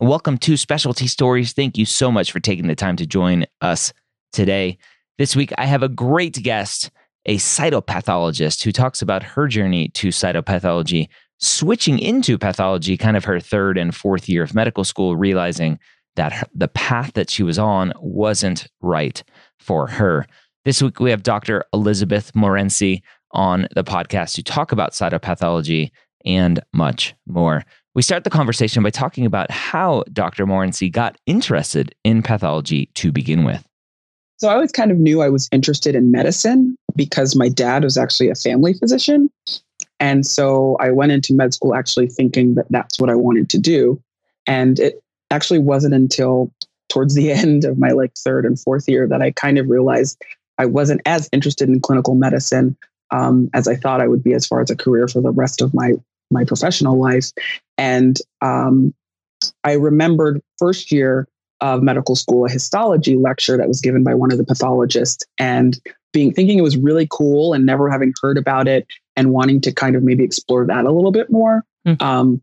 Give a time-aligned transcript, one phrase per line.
[0.00, 1.54] Welcome to Specialty Stories.
[1.54, 3.94] Thank you so much for taking the time to join us
[4.30, 4.76] today.
[5.16, 6.90] This week, I have a great guest,
[7.24, 13.40] a cytopathologist who talks about her journey to cytopathology, switching into pathology, kind of her
[13.40, 15.78] third and fourth year of medical school, realizing
[16.16, 19.24] that the path that she was on wasn't right
[19.58, 20.26] for her.
[20.66, 21.64] This week, we have Dr.
[21.72, 25.90] Elizabeth Morency on the podcast to talk about cytopathology
[26.26, 27.64] and much more.
[27.96, 30.44] We start the conversation by talking about how Dr.
[30.44, 33.64] Morency got interested in pathology to begin with.
[34.36, 37.96] So I always kind of knew I was interested in medicine because my dad was
[37.96, 39.30] actually a family physician.
[39.98, 43.58] And so I went into med school actually thinking that that's what I wanted to
[43.58, 43.98] do.
[44.46, 46.52] And it actually wasn't until
[46.90, 50.22] towards the end of my like third and fourth year that I kind of realized
[50.58, 52.76] I wasn't as interested in clinical medicine
[53.10, 55.62] um, as I thought I would be as far as a career for the rest
[55.62, 55.94] of my
[56.30, 57.32] my professional life.
[57.78, 58.94] And um,
[59.64, 61.28] I remembered first year
[61.60, 65.78] of medical school a histology lecture that was given by one of the pathologists, and
[66.12, 69.72] being thinking it was really cool and never having heard about it and wanting to
[69.72, 71.64] kind of maybe explore that a little bit more.
[71.86, 72.02] Mm-hmm.
[72.02, 72.42] Um,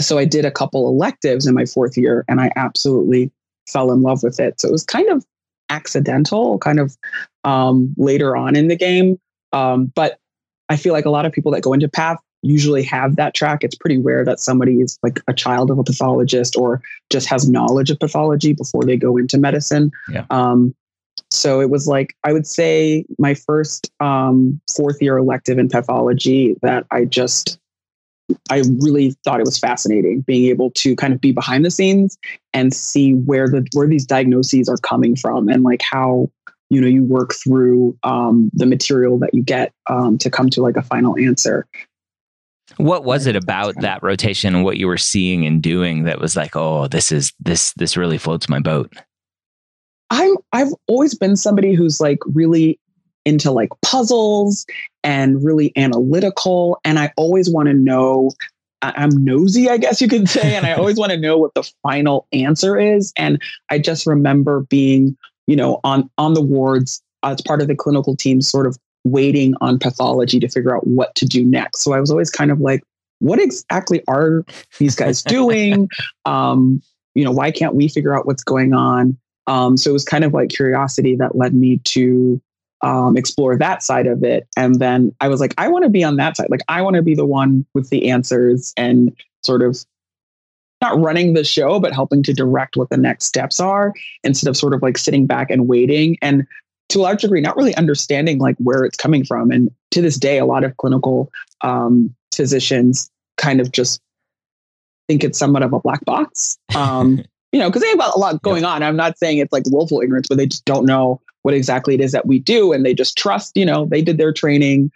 [0.00, 3.30] so I did a couple electives in my fourth year, and I absolutely
[3.68, 4.60] fell in love with it.
[4.60, 5.24] So it was kind of
[5.70, 6.96] accidental, kind of
[7.44, 9.18] um, later on in the game.
[9.52, 10.18] Um, but
[10.68, 13.62] I feel like a lot of people that go into path usually have that track.
[13.62, 17.48] It's pretty rare that somebody is like a child of a pathologist or just has
[17.48, 19.90] knowledge of pathology before they go into medicine.
[20.10, 20.26] Yeah.
[20.30, 20.74] Um,
[21.30, 26.56] so it was like I would say my first um, fourth year elective in pathology
[26.62, 27.58] that I just
[28.50, 32.18] I really thought it was fascinating being able to kind of be behind the scenes
[32.52, 36.30] and see where the where these diagnoses are coming from and like how
[36.70, 40.62] you know you work through um, the material that you get um, to come to
[40.62, 41.66] like a final answer
[42.76, 46.36] what was it about that rotation and what you were seeing and doing that was
[46.36, 48.92] like, oh, this is this this really floats my boat?
[50.10, 52.78] I'm I've always been somebody who's like really
[53.24, 54.66] into like puzzles
[55.04, 56.78] and really analytical.
[56.84, 58.30] And I always want to know,
[58.82, 60.56] I'm nosy, I guess you could say.
[60.56, 63.12] And I always want to know what the final answer is.
[63.16, 63.40] And
[63.70, 65.16] I just remember being,
[65.46, 69.54] you know, on on the wards as part of the clinical team, sort of waiting
[69.60, 71.82] on pathology to figure out what to do next.
[71.82, 72.82] So I was always kind of like,
[73.18, 74.44] what exactly are
[74.78, 75.88] these guys doing?
[76.24, 76.82] um,
[77.14, 79.18] you know, why can't we figure out what's going on?
[79.46, 82.40] Um, so it was kind of like curiosity that led me to
[82.82, 84.46] um, explore that side of it.
[84.56, 86.48] And then I was like, I want to be on that side.
[86.50, 89.14] Like, I want to be the one with the answers and
[89.44, 89.84] sort of
[90.80, 93.92] not running the show, but helping to direct what the next steps are
[94.24, 96.18] instead of sort of like sitting back and waiting.
[96.20, 96.44] And
[96.92, 99.50] to a large degree not really understanding like where it's coming from.
[99.50, 101.30] And to this day a lot of clinical
[101.62, 104.00] um, physicians kind of just
[105.08, 106.58] think it's somewhat of a black box.
[106.76, 108.82] Um, you know because they have a lot going on.
[108.82, 112.00] I'm not saying it's like willful ignorance but they just don't know what exactly it
[112.00, 114.90] is that we do and they just trust you know they did their training.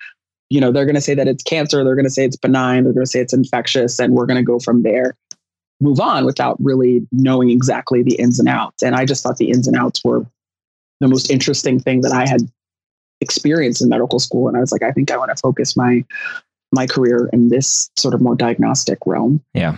[0.50, 2.84] You know they're going to say that it's cancer they're going to say it's benign
[2.84, 5.16] they're going to say it's infectious and we're going to go from there
[5.80, 8.82] move on without really knowing exactly the ins and outs.
[8.82, 10.24] And i just thought the ins and outs were
[11.00, 12.42] the most interesting thing that I had
[13.20, 14.48] experienced in medical school.
[14.48, 16.04] And I was like, I think I want to focus my
[16.72, 19.42] my career in this sort of more diagnostic realm.
[19.54, 19.76] Yeah.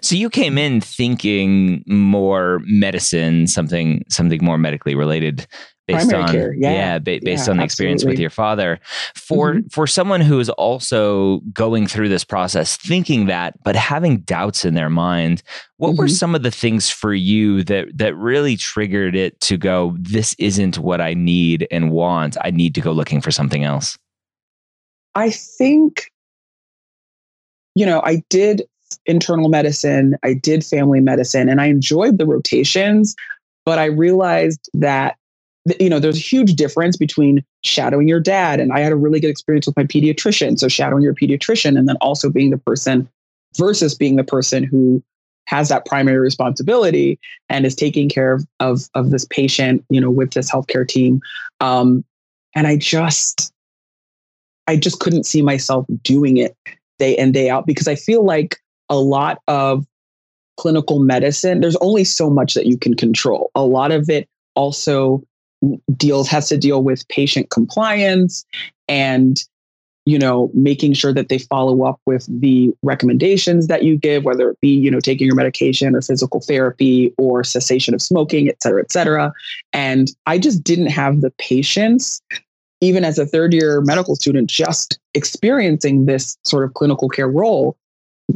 [0.00, 5.46] So you came in thinking more medicine, something something more medically related
[5.86, 8.14] based Primary on care, yeah, yeah ba- based yeah, on the experience absolutely.
[8.14, 8.80] with your father
[9.14, 9.72] for Mhm.
[9.72, 14.74] for someone who is also going through this process thinking that but having doubts in
[14.74, 15.42] their mind
[15.76, 16.10] what were Mhm.
[16.10, 20.78] some of the things for you that that really triggered it to go this isn't
[20.78, 23.96] what I need and want I need to go looking for something else
[25.14, 26.10] I think,
[27.74, 28.62] you know, I did
[29.06, 33.14] internal medicine, I did family medicine, and I enjoyed the rotations,
[33.64, 35.25] but I realized that, th-
[35.80, 38.60] you know, there's a huge difference between shadowing your dad.
[38.60, 40.58] And I had a really good experience with my pediatrician.
[40.58, 43.08] So shadowing your pediatrician and then also being the person
[43.56, 45.02] versus being the person who
[45.46, 47.18] has that primary responsibility
[47.48, 51.20] and is taking care of, of, of this patient, you know, with this healthcare team.
[51.60, 52.04] Um,
[52.54, 53.52] and I just,
[54.66, 56.56] I just couldn't see myself doing it
[56.98, 58.56] day in, day out because I feel like
[58.88, 59.86] a lot of
[60.56, 63.50] clinical medicine, there's only so much that you can control.
[63.54, 65.22] A lot of it also
[65.96, 68.44] deals has to deal with patient compliance
[68.88, 69.42] and
[70.04, 74.50] you know making sure that they follow up with the recommendations that you give whether
[74.50, 78.62] it be you know taking your medication or physical therapy or cessation of smoking et
[78.62, 79.32] cetera et cetera.
[79.72, 82.22] And i just didn't have the patience
[82.80, 87.76] even as a third year medical student just experiencing this sort of clinical care role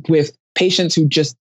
[0.09, 1.37] with patients who just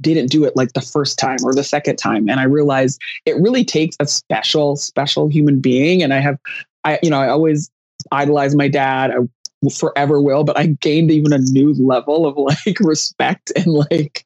[0.00, 3.36] didn't do it like the first time or the second time and i realized it
[3.36, 6.38] really takes a special special human being and i have
[6.84, 7.70] i you know i always
[8.12, 12.78] idolize my dad i forever will but i gained even a new level of like
[12.80, 14.24] respect and like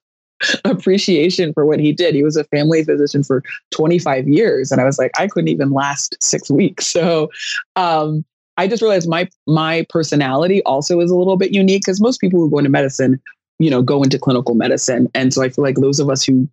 [0.64, 2.14] appreciation for what he did.
[2.14, 3.42] He was a family physician for
[3.72, 6.86] 25 years and i was like i couldn't even last six weeks.
[6.86, 7.30] So
[7.76, 8.24] um
[8.58, 12.40] I just realized my my personality also is a little bit unique because most people
[12.40, 13.20] who go into medicine
[13.58, 15.08] you know, go into clinical medicine.
[15.14, 16.48] And so I feel like those of us who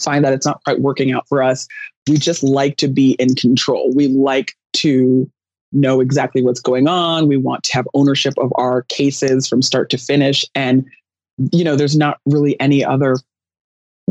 [0.00, 1.66] find that it's not quite working out for us,
[2.08, 3.92] we just like to be in control.
[3.94, 5.30] We like to
[5.72, 7.28] know exactly what's going on.
[7.28, 10.44] We want to have ownership of our cases from start to finish.
[10.54, 10.86] And,
[11.52, 13.16] you know, there's not really any other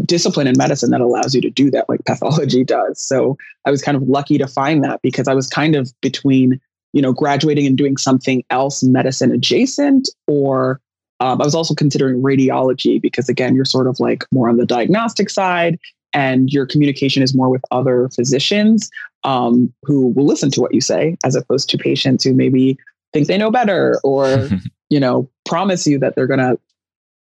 [0.05, 3.01] discipline in medicine that allows you to do that like pathology does.
[3.01, 6.59] So I was kind of lucky to find that because I was kind of between,
[6.93, 10.79] you know, graduating and doing something else medicine adjacent or
[11.19, 14.65] um, I was also considering radiology because, again, you're sort of like more on the
[14.65, 15.79] diagnostic side
[16.13, 18.89] and your communication is more with other physicians
[19.23, 22.77] um, who will listen to what you say as opposed to patients who maybe
[23.13, 24.49] think they know better or,
[24.89, 26.57] you know, promise you that they're going to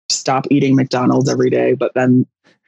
[0.10, 2.26] stop eating McDonald's every day, but then,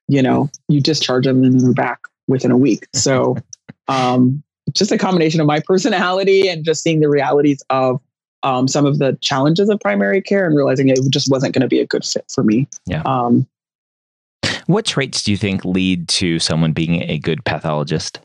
[0.07, 2.88] you know, you discharge them and then they're back within a week.
[2.94, 3.38] So,
[3.88, 4.44] um,
[4.74, 8.00] just a combination of my personality and just seeing the realities of
[8.43, 11.67] um, some of the challenges of primary care and realizing it just wasn't going to
[11.67, 12.67] be a good fit for me.
[12.85, 13.01] Yeah.
[13.05, 13.47] Um,
[14.67, 18.19] what traits do you think lead to someone being a good pathologist?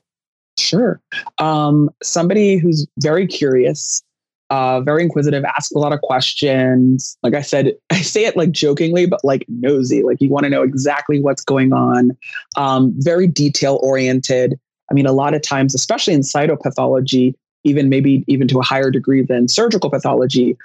[0.59, 1.01] Sure.
[1.39, 4.03] Um, somebody who's very curious,
[4.51, 7.19] uh, very inquisitive, asks a lot of questions.
[7.23, 10.03] Like I said, I say it like jokingly, but like nosy.
[10.03, 12.17] Like you want to know exactly what's going on.
[12.57, 14.59] Um, very detail oriented.
[14.91, 17.35] I mean, a lot of times, especially in cytopathology,
[17.67, 20.57] even maybe even to a higher degree than surgical pathology.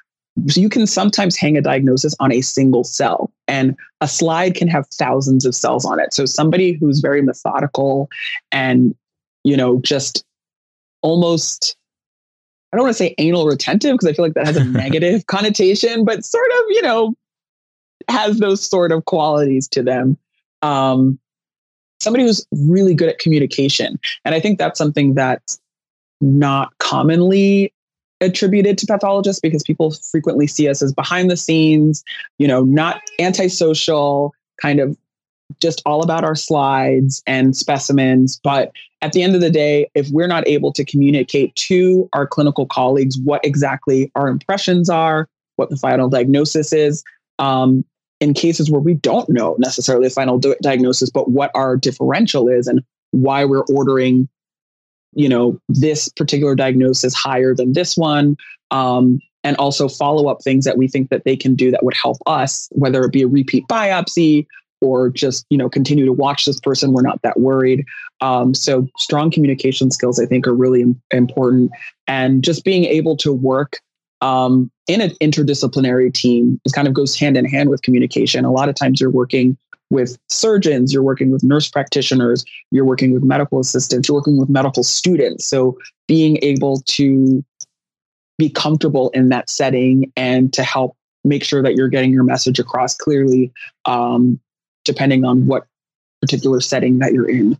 [0.48, 4.68] So you can sometimes hang a diagnosis on a single cell, and a slide can
[4.69, 6.13] have thousands of cells on it.
[6.13, 8.09] So somebody who's very methodical
[8.51, 8.95] and
[9.44, 10.24] you know just
[11.01, 11.75] almost
[12.71, 15.27] I don't want to say anal retentive because I feel like that has a negative
[15.27, 17.13] connotation, but sort of, you know,
[18.07, 20.18] has those sort of qualities to them.
[20.62, 21.19] Um,
[22.00, 24.00] somebody who's really good at communication.
[24.25, 25.42] And I think that's something that
[26.22, 27.74] not commonly
[28.22, 32.04] attributed to pathologists because people frequently see us as behind the scenes,
[32.38, 34.96] you know, not antisocial, kind of
[35.60, 38.40] just all about our slides and specimens.
[38.44, 38.72] But
[39.02, 42.66] at the end of the day, if we're not able to communicate to our clinical
[42.66, 47.04] colleagues what exactly our impressions are, what the final diagnosis is,
[47.40, 47.84] um,
[48.20, 52.48] in cases where we don't know necessarily the final di- diagnosis, but what our differential
[52.48, 54.30] is and why we're ordering
[55.13, 58.38] you know, this particular diagnosis higher than this one.
[58.72, 61.96] Um, and also follow up things that we think that they can do that would
[61.96, 64.46] help us, whether it be a repeat biopsy
[64.81, 66.92] or just you know continue to watch this person.
[66.92, 67.86] We're not that worried.
[68.20, 71.72] Um, so strong communication skills, I think, are really important,
[72.08, 73.80] and just being able to work
[74.22, 76.60] um, in an interdisciplinary team.
[76.65, 78.46] It kind of goes hand in hand with communication.
[78.46, 79.58] A lot of times you're working
[79.91, 84.50] with surgeons, you're working with nurse practitioners, you're working with medical assistants, you're working with
[84.50, 85.45] medical students.
[85.45, 87.43] So being able to
[88.38, 92.57] be comfortable in that setting and to help make sure that you're getting your message
[92.57, 93.51] across clearly,
[93.86, 94.39] um,
[94.86, 95.67] depending on what
[96.21, 97.57] particular setting that you're in.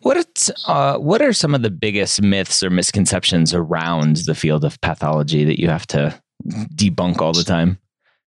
[0.00, 4.80] What uh, what are some of the biggest myths or misconceptions around the field of
[4.80, 6.20] pathology that you have to
[6.74, 7.78] debunk all the time?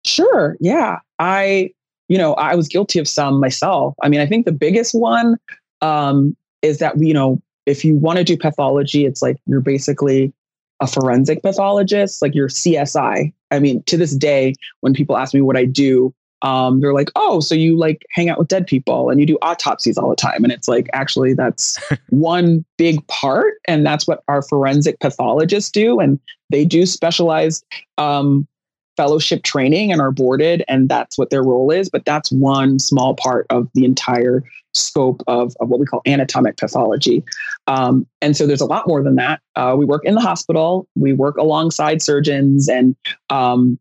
[0.06, 0.56] Sure.
[0.60, 1.00] Yeah.
[1.18, 1.72] I
[2.14, 3.96] you know, I was guilty of some myself.
[4.04, 5.36] I mean, I think the biggest one
[5.82, 10.32] um, is that, you know, if you want to do pathology, it's like you're basically
[10.80, 13.34] a forensic pathologist, like you're CSI.
[13.50, 17.10] I mean, to this day, when people ask me what I do, um, they're like,
[17.16, 20.16] oh, so you like hang out with dead people and you do autopsies all the
[20.16, 20.44] time.
[20.44, 21.80] And it's like, actually, that's
[22.10, 23.56] one big part.
[23.68, 26.00] And that's what our forensic pathologists do.
[26.00, 26.20] And
[26.52, 27.66] they do specialized
[27.98, 28.48] um,
[28.98, 31.90] fellowship training and are boarded, and that's what their role is.
[31.90, 36.58] But that's one small part of the entire scope of, of what we call anatomic
[36.58, 37.24] pathology.
[37.68, 39.40] Um, and so there's a lot more than that.
[39.56, 42.96] Uh, we work in the hospital, we work alongside surgeons and,
[43.30, 43.78] um,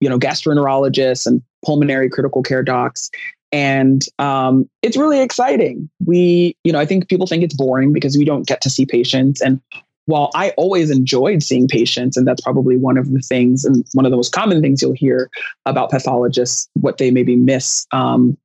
[0.00, 3.10] you know, gastroenterologists and pulmonary critical care docs.
[3.54, 5.88] and um, it's really exciting.
[6.04, 8.84] We, you know, I think people think it's boring because we don't get to see
[8.84, 9.40] patients.
[9.40, 9.60] And
[10.06, 14.04] while I always enjoyed seeing patients, and that's probably one of the things and one
[14.04, 15.30] of the most common things you'll hear
[15.66, 18.36] about pathologists, what they maybe miss um,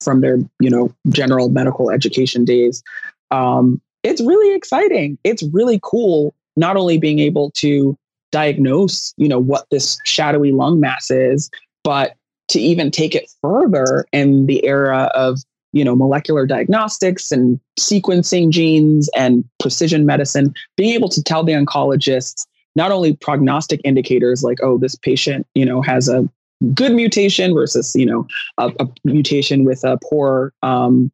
[0.00, 2.82] from their, you know, general medical education days.
[3.30, 5.18] Um, it's really exciting.
[5.24, 7.96] It's really cool, not only being able to
[8.32, 11.50] diagnose, you know, what this shadowy lung mass is,
[11.84, 12.14] but
[12.48, 15.40] to even take it further in the era of
[15.76, 21.52] you know molecular diagnostics and sequencing genes and precision medicine being able to tell the
[21.52, 26.28] oncologists not only prognostic indicators like oh this patient you know has a
[26.72, 28.26] good mutation versus you know
[28.58, 31.12] a, a mutation with a poor um,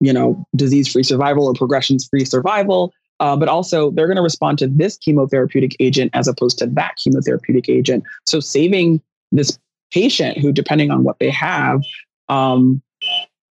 [0.00, 4.22] you know disease free survival or progressions free survival uh, but also they're going to
[4.22, 8.02] respond to this chemotherapeutic agent as opposed to that chemotherapeutic agent.
[8.26, 9.56] So saving this
[9.92, 11.82] patient who depending on what they have
[12.28, 12.82] um,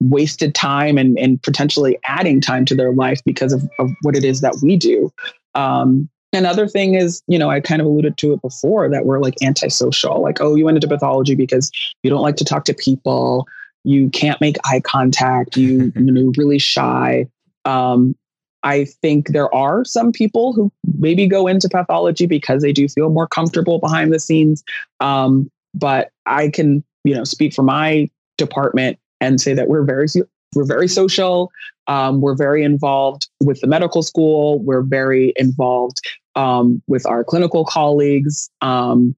[0.01, 4.23] wasted time and, and potentially adding time to their life because of, of what it
[4.23, 5.11] is that we do.
[5.55, 9.19] Um, another thing is, you know, I kind of alluded to it before that we're
[9.19, 10.21] like antisocial.
[10.21, 11.71] Like, oh, you went into pathology because
[12.03, 13.47] you don't like to talk to people,
[13.83, 17.27] you can't make eye contact, you you know, really shy.
[17.65, 18.15] Um,
[18.63, 23.09] I think there are some people who maybe go into pathology because they do feel
[23.09, 24.63] more comfortable behind the scenes.
[24.99, 30.07] Um, but I can, you know, speak for my department and say that we're very
[30.53, 31.49] we're very social.
[31.87, 34.59] Um, we're very involved with the medical school.
[34.59, 36.01] We're very involved
[36.35, 38.49] um, with our clinical colleagues.
[38.61, 39.15] Um,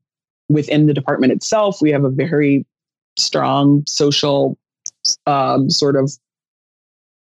[0.50, 2.66] within the department itself, we have a very
[3.18, 4.58] strong social
[5.26, 6.12] um, sort of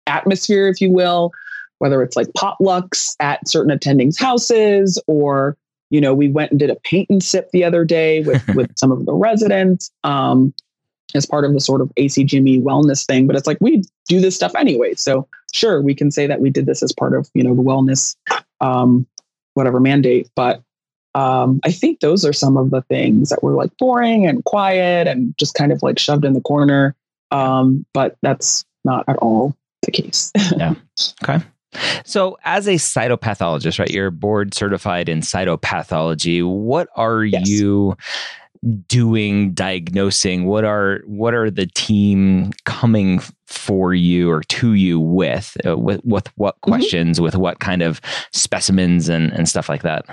[0.06, 1.33] atmosphere, if you will,
[1.78, 5.56] whether it's like potlucks at certain attendings' houses or
[5.90, 8.76] you know we went and did a paint and sip the other day with with
[8.76, 10.52] some of the residents um,
[11.15, 13.27] as part of the sort of ACGME wellness thing.
[13.27, 14.95] But it's like we do this stuff anyway.
[14.95, 17.63] So sure, we can say that we did this as part of, you know, the
[17.63, 18.17] wellness
[18.61, 19.07] um,
[19.55, 20.29] whatever mandate.
[20.35, 20.63] But
[21.15, 25.07] um, I think those are some of the things that were like boring and quiet
[25.07, 26.95] and just kind of like shoved in the corner.
[27.31, 30.31] Um, but that's not at all the case.
[30.57, 30.75] yeah.
[31.25, 31.45] Okay.
[32.05, 36.47] So, as a cytopathologist, right, you're board certified in cytopathology.
[36.47, 37.49] What are yes.
[37.49, 37.97] you
[38.89, 45.57] doing diagnosing what are what are the team coming for you or to you with
[45.67, 46.71] uh, with, with what mm-hmm.
[46.71, 47.25] questions mm-hmm.
[47.25, 48.01] with what kind of
[48.33, 50.05] specimens and and stuff like that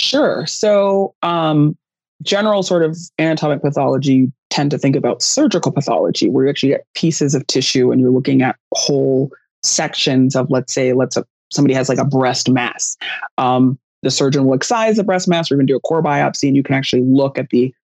[0.00, 1.76] sure so um
[2.22, 6.70] general sort of anatomic pathology you tend to think about surgical pathology where you actually
[6.70, 9.30] get pieces of tissue and you're looking at whole
[9.62, 11.16] sections of let's say let's
[11.52, 12.96] somebody has like a breast mass
[13.38, 16.54] um, the surgeon will excise the breast mass or even do a core biopsy, and
[16.54, 17.74] you can actually look at the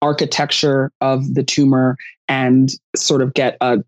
[0.00, 1.94] architecture of the tumor
[2.26, 3.78] and sort of get a,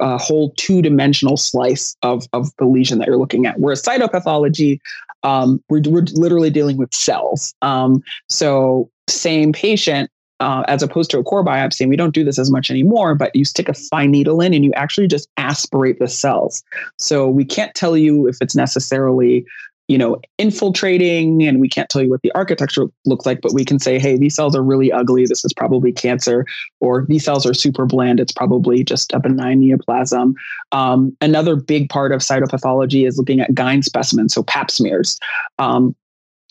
[0.00, 3.60] a whole two dimensional slice of, of the lesion that you're looking at.
[3.60, 4.80] Whereas cytopathology,
[5.22, 7.54] um, we're, we're literally dealing with cells.
[7.62, 10.10] Um, so, same patient,
[10.40, 11.82] uh, as opposed to a core biopsy.
[11.82, 14.52] And we don't do this as much anymore, but you stick a fine needle in
[14.52, 16.64] and you actually just aspirate the cells.
[16.98, 19.44] So we can't tell you if it's necessarily
[19.88, 23.64] you know, infiltrating and we can't tell you what the architecture looks like, but we
[23.64, 25.26] can say, hey, these cells are really ugly.
[25.26, 26.44] This is probably cancer.
[26.80, 28.18] Or these cells are super bland.
[28.18, 30.34] It's probably just a benign neoplasm.
[30.72, 35.18] Um, another big part of cytopathology is looking at gyne specimens, so pap smears.
[35.58, 35.94] Um,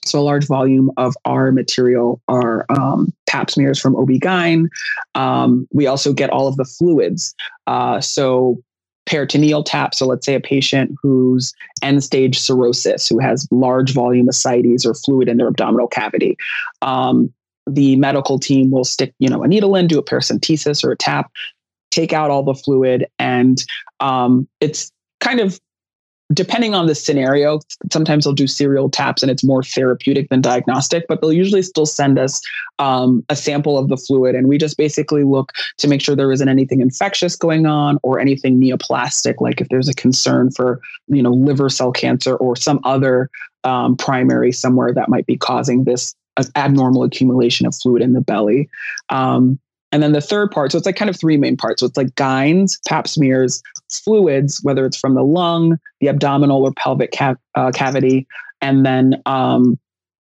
[0.06, 4.68] so a large volume of our material are um, pap smears from OB-GYN.
[5.16, 7.34] Um, we also get all of the fluids.
[7.66, 8.62] Uh, so
[9.06, 9.94] peritoneal tap.
[9.94, 14.94] So let's say a patient who's end stage cirrhosis, who has large volume ascites or
[14.94, 16.38] fluid in their abdominal cavity.
[16.82, 17.32] Um,
[17.68, 20.98] the medical team will stick, you know, a needle in, do a paracentesis or a
[20.98, 21.32] tap,
[21.92, 23.64] take out all the fluid, and
[24.00, 25.60] um, it's kind of
[26.34, 27.60] depending on the scenario,
[27.92, 31.86] sometimes they'll do serial taps and it's more therapeutic than diagnostic, but they'll usually still
[31.86, 32.42] send us
[32.80, 34.36] um, a sample of the fluid.
[34.36, 38.20] And we just basically look to make sure there isn't anything infectious going on or
[38.20, 42.80] anything neoplastic, like if there's a concern for, you know, liver cell cancer or some
[42.84, 43.30] other
[43.64, 46.16] um, primary somewhere that might be causing this
[46.56, 48.68] abnormal accumulation of fluid in the belly.
[49.10, 49.60] Um,
[49.96, 51.80] and then the third part, so it's like kind of three main parts.
[51.80, 56.74] So it's like gynes, pap smears, fluids, whether it's from the lung, the abdominal or
[56.74, 58.28] pelvic ca- uh, cavity,
[58.60, 59.80] and then um,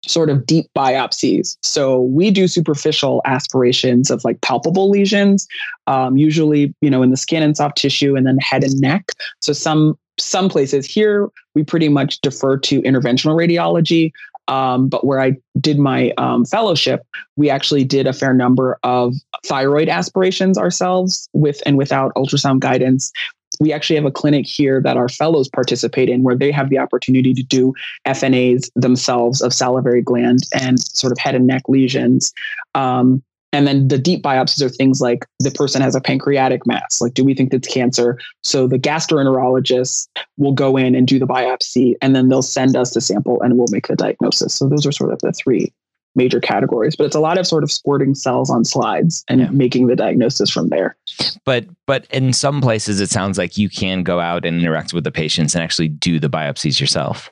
[0.06, 1.58] sort of deep biopsies.
[1.62, 5.46] So we do superficial aspirations of like palpable lesions,
[5.86, 9.10] um, usually you know in the skin and soft tissue, and then head and neck.
[9.42, 14.10] So some some places here we pretty much defer to interventional radiology.
[14.50, 19.14] Um, but where I did my um, fellowship, we actually did a fair number of
[19.46, 23.12] thyroid aspirations ourselves with and without ultrasound guidance.
[23.60, 26.78] We actually have a clinic here that our fellows participate in where they have the
[26.78, 27.74] opportunity to do
[28.06, 32.32] FNAs themselves of salivary gland and sort of head and neck lesions.
[32.74, 37.00] Um, and then the deep biopsies are things like the person has a pancreatic mass.
[37.00, 38.18] Like, do we think it's cancer?
[38.42, 42.94] So the gastroenterologist will go in and do the biopsy, and then they'll send us
[42.94, 44.54] the sample and we'll make the diagnosis.
[44.54, 45.72] So those are sort of the three
[46.14, 46.96] major categories.
[46.96, 49.50] But it's a lot of sort of squirting cells on slides and yeah.
[49.50, 50.96] making the diagnosis from there.
[51.44, 55.04] But but in some places, it sounds like you can go out and interact with
[55.04, 57.30] the patients and actually do the biopsies yourself.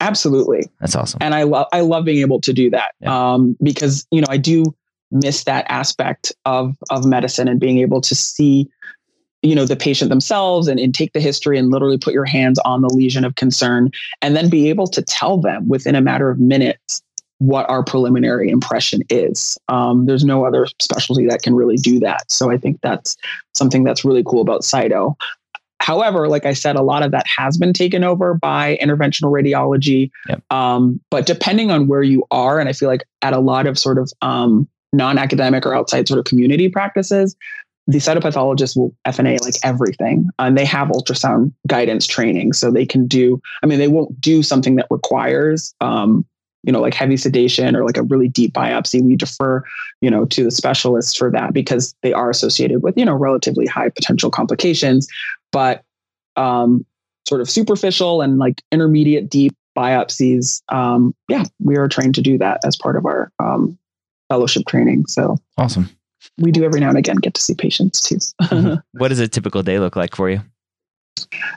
[0.00, 1.18] Absolutely, that's awesome.
[1.22, 3.32] And I love I love being able to do that yeah.
[3.32, 4.74] um, because you know I do
[5.14, 8.68] miss that aspect of of medicine and being able to see
[9.42, 12.58] you know the patient themselves and, and take the history and literally put your hands
[12.60, 13.90] on the lesion of concern
[14.20, 17.02] and then be able to tell them within a matter of minutes
[17.38, 22.30] what our preliminary impression is um, there's no other specialty that can really do that
[22.30, 23.16] so i think that's
[23.54, 25.14] something that's really cool about cyto
[25.84, 30.10] However, like I said, a lot of that has been taken over by interventional radiology.
[30.30, 30.42] Yep.
[30.50, 33.78] Um, but depending on where you are, and I feel like at a lot of
[33.78, 37.36] sort of um, non-academic or outside sort of community practices,
[37.86, 40.28] the cytopathologists will FNA like everything.
[40.38, 42.54] And they have ultrasound guidance training.
[42.54, 46.24] So they can do, I mean, they won't do something that requires, um,
[46.62, 49.02] you know, like heavy sedation or like a really deep biopsy.
[49.02, 49.62] We defer,
[50.00, 53.66] you know, to the specialists for that because they are associated with, you know, relatively
[53.66, 55.06] high potential complications.
[55.52, 55.82] But
[56.36, 56.86] um,
[57.28, 62.38] sort of superficial and like intermediate deep biopsies, um, yeah, we are trained to do
[62.38, 63.78] that as part of our um,
[64.28, 65.06] fellowship training.
[65.06, 65.88] So awesome.
[66.38, 68.16] We do every now and again get to see patients too.
[68.42, 68.74] mm-hmm.
[68.98, 70.40] What does a typical day look like for you?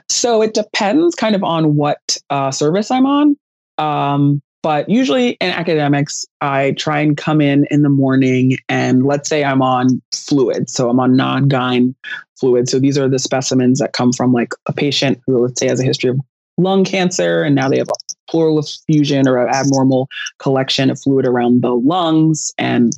[0.08, 3.36] So it depends kind of on what uh, service I'm on.
[3.78, 9.28] Um, but usually in academics, I try and come in in the morning and let's
[9.28, 10.68] say I'm on fluid.
[10.68, 11.94] So I'm on non gyn
[12.38, 12.68] fluid.
[12.68, 15.80] So these are the specimens that come from like a patient who, let's say, has
[15.80, 16.18] a history of
[16.56, 17.88] lung cancer and now they have
[18.28, 22.92] pleural effusion or an abnormal collection of fluid around the lungs and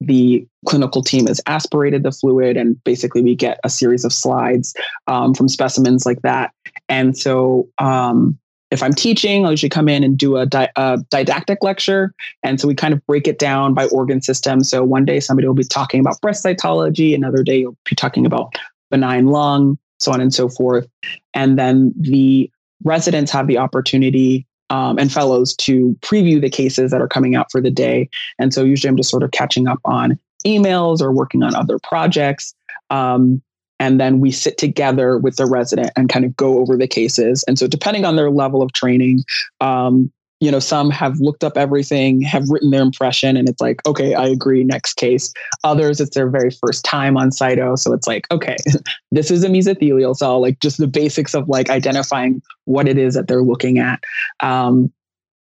[0.00, 4.74] the clinical team has aspirated the fluid and basically we get a series of slides
[5.06, 6.52] um, from specimens like that.
[6.88, 8.38] And so um,
[8.70, 12.14] if i'm teaching i'll usually come in and do a, di- a, didactic lecture.
[12.42, 14.64] And so we kind of break it down by organ system.
[14.64, 18.24] So one day somebody will be talking about breast cytology another day you'll be talking
[18.26, 18.54] about
[18.90, 20.86] benign lung so on and so forth.
[21.32, 22.50] And then the
[22.84, 27.52] residents have the opportunity um, and fellows to preview the cases that are coming out
[27.52, 28.08] for the day.
[28.38, 31.78] And so usually I'm just sort of catching up on emails or working on other
[31.78, 32.54] projects.
[32.88, 33.42] Um,
[33.78, 37.44] and then we sit together with the resident and kind of go over the cases.
[37.46, 39.24] And so, depending on their level of training,
[39.60, 40.10] um,
[40.42, 44.14] you know, some have looked up everything, have written their impression, and it's like, okay,
[44.14, 45.32] I agree, next case.
[45.62, 47.78] Others, it's their very first time on Cyto.
[47.78, 48.56] So it's like, okay,
[49.12, 53.14] this is a mesothelial cell, like just the basics of like identifying what it is
[53.14, 54.02] that they're looking at.
[54.40, 54.92] Um,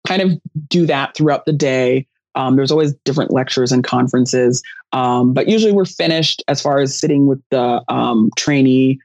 [0.08, 0.32] kind of
[0.67, 2.08] do that throughout the day.
[2.34, 6.97] Um, there's always different lectures and conferences, um, but usually we're finished as far as
[6.97, 8.99] sitting with the um, trainee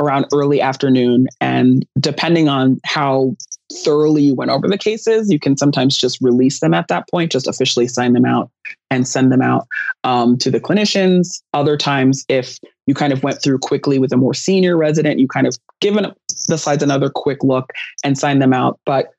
[0.00, 1.28] around early afternoon.
[1.40, 3.36] And depending on how
[3.84, 7.30] thoroughly you went over the cases, you can sometimes just release them at that point,
[7.30, 8.50] just officially sign them out
[8.90, 9.68] and send them out
[10.02, 11.42] um, to the clinicians.
[11.54, 15.28] Other times, if you kind of went through quickly with a more senior resident, you
[15.28, 16.12] kind of given
[16.48, 17.70] the slides another quick look
[18.02, 18.80] and sign them out.
[18.86, 19.12] But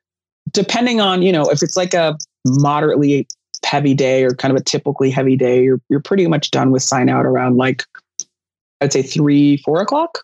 [0.50, 3.26] depending on, you know, if it's like a moderately
[3.64, 6.82] heavy day or kind of a typically heavy day, you're you're pretty much done with
[6.82, 7.84] sign out around like
[8.82, 10.18] I'd say three, four o'clock.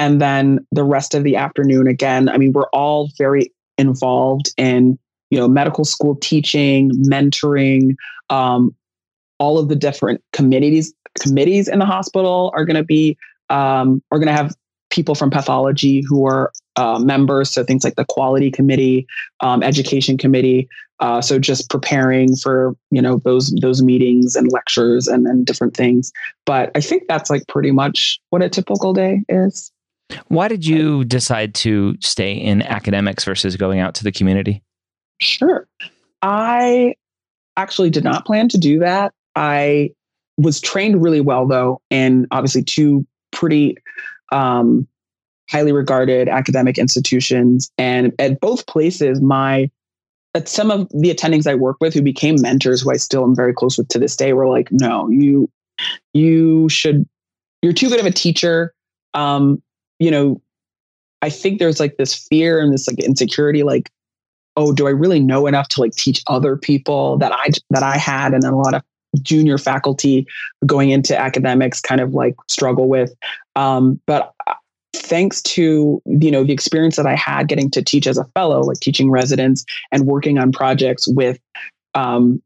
[0.00, 4.98] And then the rest of the afternoon, again, I mean, we're all very involved in,
[5.28, 7.96] you know, medical school teaching, mentoring,
[8.30, 8.74] um,
[9.38, 13.18] all of the different committees committees in the hospital are going to be
[13.50, 14.54] um, are going to have
[14.88, 19.06] people from pathology who are uh, members so things like the quality committee
[19.40, 20.68] um, education committee
[21.00, 25.74] uh, so just preparing for you know those those meetings and lectures and then different
[25.74, 26.12] things.
[26.46, 29.72] But i think that's like pretty much what a typical day is
[30.28, 34.62] why did you decide to stay in academics versus going out to the community?
[35.20, 35.68] Sure.
[36.22, 36.94] I
[37.56, 39.12] actually did not plan to do that.
[39.36, 39.90] I
[40.38, 43.76] was trained really well, though, in obviously two pretty
[44.32, 44.86] um,
[45.50, 47.70] highly regarded academic institutions.
[47.76, 49.70] And at both places, my
[50.34, 53.34] at some of the attendings I work with who became mentors, who I still am
[53.34, 55.50] very close with to this day, were like, "No, you,
[56.14, 57.06] you should.
[57.62, 58.72] You're too good of a teacher.
[59.12, 59.60] Um,
[60.00, 60.40] you know,
[61.22, 63.90] I think there's like this fear and this like insecurity, like,
[64.56, 67.96] oh, do I really know enough to like teach other people that I that I
[67.96, 68.82] had, and then a lot of
[69.22, 70.26] junior faculty
[70.66, 73.14] going into academics kind of like struggle with.
[73.54, 74.54] Um, but uh,
[74.94, 78.62] thanks to you know the experience that I had getting to teach as a fellow,
[78.62, 81.38] like teaching residents and working on projects with
[81.94, 82.42] um,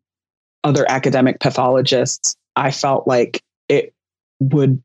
[0.65, 3.95] other academic pathologists, I felt like it
[4.41, 4.83] would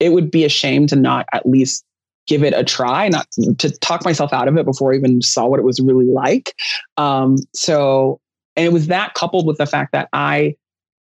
[0.00, 1.85] it would be a shame to not at least
[2.26, 3.26] give it a try, not
[3.58, 6.54] to talk myself out of it before I even saw what it was really like.
[6.96, 8.20] Um, so,
[8.56, 10.56] and it was that coupled with the fact that I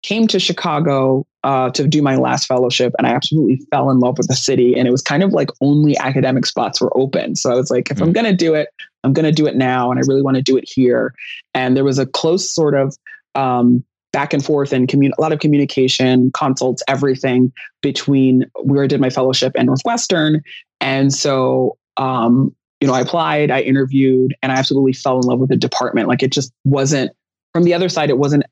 [0.02, 4.18] came to Chicago uh, to do my last fellowship, and I absolutely fell in love
[4.18, 4.76] with the city.
[4.76, 7.36] And it was kind of like only academic spots were open.
[7.36, 8.04] So I was like, if mm-hmm.
[8.04, 8.14] I'm mm.
[8.14, 8.68] going to do it,
[9.04, 11.14] I'm going to do it now, and I really want to do it here.
[11.54, 12.96] And there was a close sort of
[13.34, 13.84] um,
[14.16, 17.52] back and forth and commun- a lot of communication, consults, everything
[17.82, 20.40] between where I did my fellowship and Northwestern.
[20.80, 25.38] And so, um, you know, I applied, I interviewed, and I absolutely fell in love
[25.38, 26.08] with the department.
[26.08, 27.12] Like it just wasn't
[27.52, 28.08] from the other side.
[28.08, 28.44] It wasn't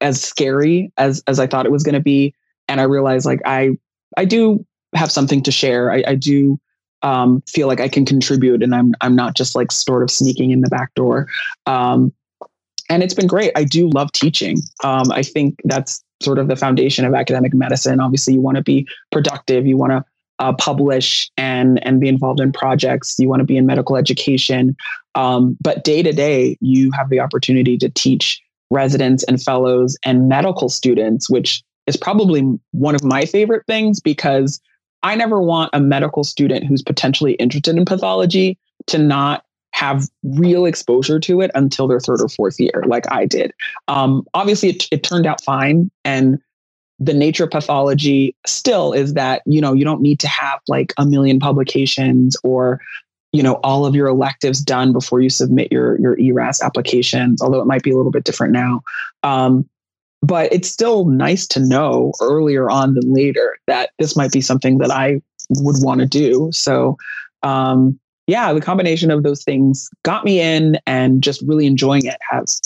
[0.00, 2.34] as scary as as I thought it was going to be.
[2.66, 3.78] And I realized like I
[4.16, 5.92] I do have something to share.
[5.92, 6.58] I, I do
[7.02, 10.50] um, feel like I can contribute, and I'm I'm not just like sort of sneaking
[10.50, 11.28] in the back door.
[11.66, 12.12] Um,
[12.88, 13.52] and it's been great.
[13.56, 14.58] I do love teaching.
[14.84, 18.00] Um, I think that's sort of the foundation of academic medicine.
[18.00, 19.66] Obviously, you want to be productive.
[19.66, 20.04] You want to
[20.38, 23.16] uh, publish and and be involved in projects.
[23.18, 24.76] You want to be in medical education.
[25.14, 28.40] Um, but day to day, you have the opportunity to teach
[28.70, 34.60] residents and fellows and medical students, which is probably one of my favorite things because
[35.02, 40.64] I never want a medical student who's potentially interested in pathology to not have real
[40.64, 43.52] exposure to it until their third or fourth year, like I did.
[43.88, 45.90] Um, obviously, it, it turned out fine.
[46.04, 46.38] And
[46.98, 50.92] the nature of pathology still is that, you know, you don't need to have like
[50.98, 52.80] a million publications or
[53.32, 57.62] you know all of your electives done before you submit your your ERAS applications although
[57.62, 58.82] it might be a little bit different now
[59.22, 59.66] um,
[60.20, 64.76] but it's still nice to know earlier on than later that this might be something
[64.78, 66.98] that I would want to do so
[67.42, 72.18] um, yeah, the combination of those things got me in and just really enjoying it
[72.30, 72.60] has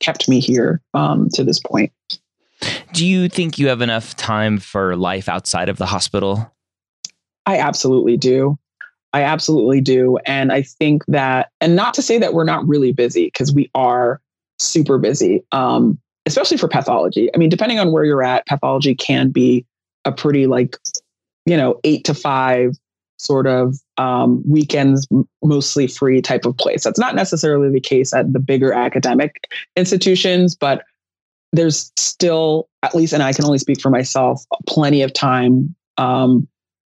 [0.00, 1.92] kept me here um, to this point.
[2.92, 6.52] Do you think you have enough time for life outside of the hospital?
[7.46, 8.58] I absolutely do.
[9.12, 10.18] I absolutely do.
[10.26, 13.70] And I think that, and not to say that we're not really busy, because we
[13.74, 14.20] are
[14.58, 17.28] super busy, um, especially for pathology.
[17.34, 19.64] I mean, depending on where you're at, pathology can be
[20.04, 20.76] a pretty like,
[21.46, 22.76] you know, eight to five
[23.16, 25.06] sort of um, weekends
[25.42, 26.84] mostly free type of place.
[26.84, 30.84] That's not necessarily the case at the bigger academic institutions, but
[31.52, 36.48] there's still, at least, and I can only speak for myself, plenty of time um,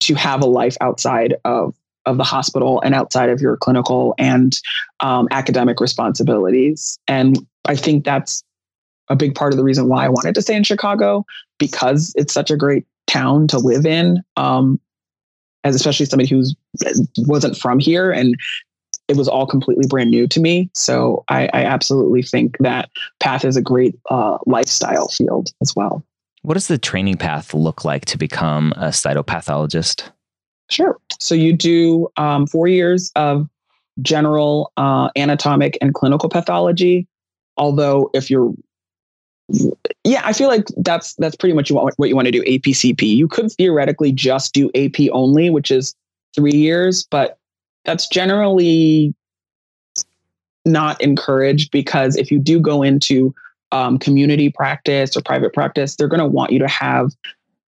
[0.02, 1.76] to have a life outside of
[2.08, 4.58] of the hospital and outside of your clinical and
[5.02, 6.98] um, academic responsibilities.
[7.08, 7.38] And
[7.68, 8.44] I think that's
[9.08, 11.26] a big part of the reason why I wanted to stay in Chicago
[11.60, 14.24] because it's such a great town to live in.
[14.36, 14.80] Um,
[15.63, 16.56] as especially somebody who's
[17.17, 18.36] wasn't from here and
[19.08, 20.69] it was all completely brand new to me.
[20.74, 26.04] So I, I absolutely think that path is a great uh, lifestyle field as well.
[26.43, 30.10] What does the training path look like to become a cytopathologist?
[30.69, 30.97] Sure.
[31.19, 33.47] So you do um, four years of
[34.02, 37.08] general uh, anatomic and clinical pathology.
[37.58, 38.54] Although, if you're
[40.04, 42.44] yeah, I feel like that's that's pretty much what, you want to do.
[42.44, 43.02] APCP.
[43.04, 45.96] You could theoretically just do AP only, which is
[46.36, 47.38] three years, but
[47.86, 49.14] that's generally
[50.66, 53.34] not encouraged because if you do go into
[53.72, 57.12] um, community practice or private practice, they're going to want you to have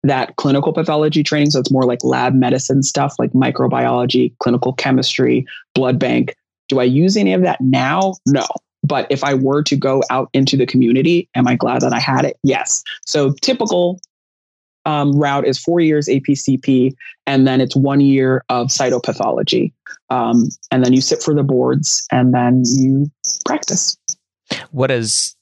[0.03, 1.49] that clinical pathology training.
[1.51, 6.35] So it's more like lab medicine stuff like microbiology, clinical chemistry, blood bank.
[6.67, 8.15] Do I use any of that now?
[8.27, 8.45] No.
[8.83, 11.99] But if I were to go out into the community, am I glad that I
[11.99, 12.37] had it?
[12.43, 12.83] Yes.
[13.05, 13.99] So typical
[14.85, 16.93] um, route is four years APCP,
[17.25, 19.71] and then it's one year of cytopathology.
[20.09, 23.09] Um, and then you sit for the boards and then you
[23.45, 23.97] practice.
[24.71, 25.35] What does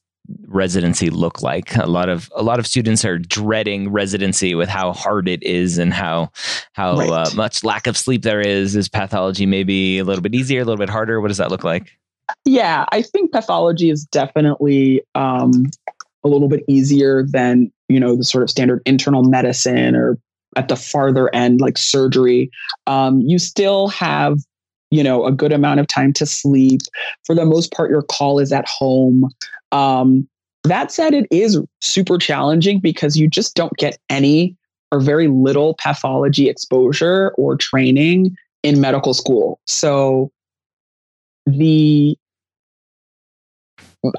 [0.48, 1.76] residency look like?
[1.76, 5.78] A lot of a lot of students are dreading residency with how hard it is
[5.78, 6.32] and how
[6.74, 7.10] how right.
[7.10, 8.76] uh, much lack of sleep there is.
[8.76, 11.20] Is pathology maybe a little bit easier, a little bit harder?
[11.20, 11.98] What does that look like?
[12.46, 15.66] Yeah, I think pathology is definitely um,
[16.24, 20.18] a little bit easier than you know the sort of standard internal medicine or
[20.56, 22.50] at the farther end like surgery.
[22.88, 24.40] Um, you still have
[24.92, 26.82] you know a good amount of time to sleep.
[27.26, 29.30] For the most part, your call is at home.
[29.72, 30.28] Um,
[30.64, 34.56] that said, it is super challenging because you just don't get any
[34.92, 39.60] or very little pathology exposure or training in medical school.
[39.66, 40.32] So
[41.46, 42.18] the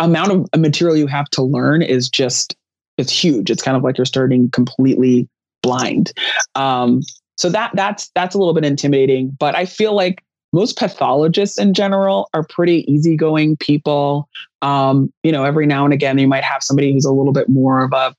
[0.01, 2.57] amount of material you have to learn is just
[2.99, 3.51] it's huge.
[3.51, 5.29] It's kind of like you're starting completely
[5.63, 6.13] blind.
[6.55, 7.03] Um,
[7.37, 11.73] so that that's that's a little bit intimidating, but I feel like most pathologists in
[11.73, 14.29] general are pretty easygoing people.
[14.61, 17.49] Um, you know, every now and again you might have somebody who's a little bit
[17.49, 18.15] more of a,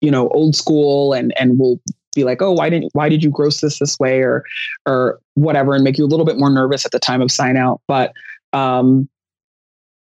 [0.00, 1.80] you know, old school and and will
[2.14, 4.44] be like, oh, why didn't why did you gross this this way or
[4.86, 7.56] or whatever, and make you a little bit more nervous at the time of sign
[7.56, 7.80] out.
[7.86, 8.12] But
[8.52, 9.08] um,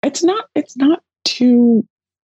[0.04, 1.86] it's not it's not too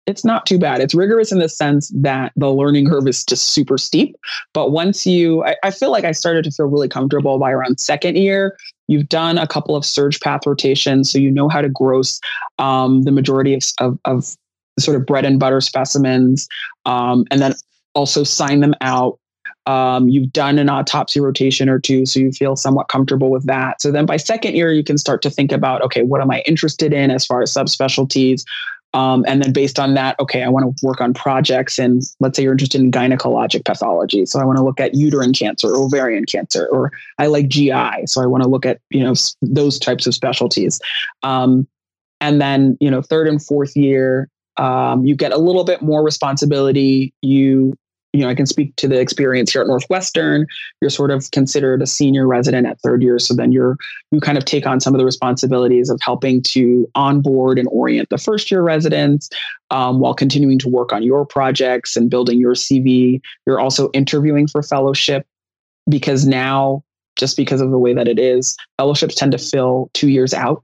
[0.07, 0.81] it's not too bad.
[0.81, 4.17] It's rigorous in the sense that the learning curve is just super steep.
[4.53, 7.81] But once you, I, I, feel like I started to feel really comfortable by around
[7.81, 8.57] second year.
[8.87, 12.21] You've done a couple of surge path rotations, so you know how to gross
[12.61, 14.37] um, the majority of, of, of,
[14.79, 16.47] sort of bread and butter specimens,
[16.85, 17.55] um, and then
[17.95, 19.19] also sign them out.
[19.67, 23.83] Um, you've done an autopsy rotation or two, so you feel somewhat comfortable with that.
[23.83, 26.41] So then by second year, you can start to think about okay, what am I
[26.47, 28.45] interested in as far as subspecialties?
[28.95, 31.79] Um, and then based on that, okay, I want to work on projects.
[31.79, 34.25] And let's say you're interested in gynecologic pathology.
[34.25, 38.07] So I want to look at uterine cancer, or ovarian cancer, or I like GI.
[38.07, 40.81] So I want to look at, you know, those types of specialties.
[41.23, 41.67] Um,
[42.23, 46.03] and then, you know, third and fourth year, um, you get a little bit more
[46.03, 47.13] responsibility.
[47.21, 47.75] You
[48.17, 50.47] you know, I can speak to the experience here at Northwestern.
[50.81, 53.19] You're sort of considered a senior resident at third year.
[53.19, 53.77] So then you're,
[54.11, 58.09] you kind of take on some of the responsibilities of helping to onboard and orient
[58.09, 59.29] the first year residents
[59.71, 63.21] um, while continuing to work on your projects and building your CV.
[63.47, 65.27] You're also interviewing for fellowship
[65.89, 66.83] because now,
[67.17, 70.63] just because of the way that it is, fellowships tend to fill two years out.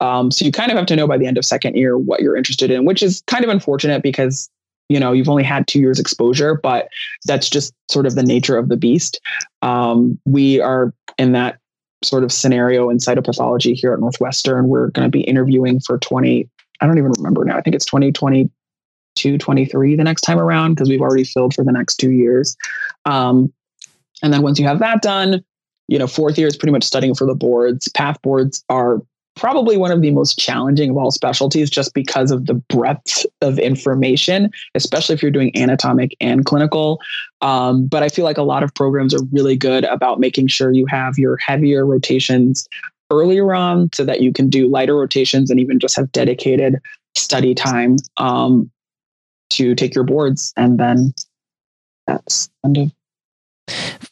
[0.00, 2.20] Um, so you kind of have to know by the end of second year what
[2.20, 4.48] you're interested in, which is kind of unfortunate because
[4.88, 6.88] you know you've only had two years exposure but
[7.24, 9.20] that's just sort of the nature of the beast.
[9.62, 11.58] Um, we are in that
[12.02, 14.68] sort of scenario in cytopathology here at northwestern.
[14.68, 16.48] We're going to be interviewing for 20
[16.80, 17.56] i don't even remember now.
[17.56, 21.72] I think it's 2022 23 the next time around because we've already filled for the
[21.72, 22.56] next two years.
[23.04, 23.52] Um,
[24.22, 25.44] and then once you have that done
[25.88, 27.88] you know fourth year is pretty much studying for the boards.
[27.88, 29.00] Path boards are
[29.36, 33.58] probably one of the most challenging of all specialties just because of the breadth of
[33.58, 37.00] information, especially if you're doing anatomic and clinical.
[37.40, 40.72] Um, but I feel like a lot of programs are really good about making sure
[40.72, 42.68] you have your heavier rotations
[43.10, 46.80] earlier on so that you can do lighter rotations and even just have dedicated
[47.16, 48.70] study time um,
[49.50, 50.52] to take your boards.
[50.56, 51.12] And then
[52.06, 52.92] that's kind of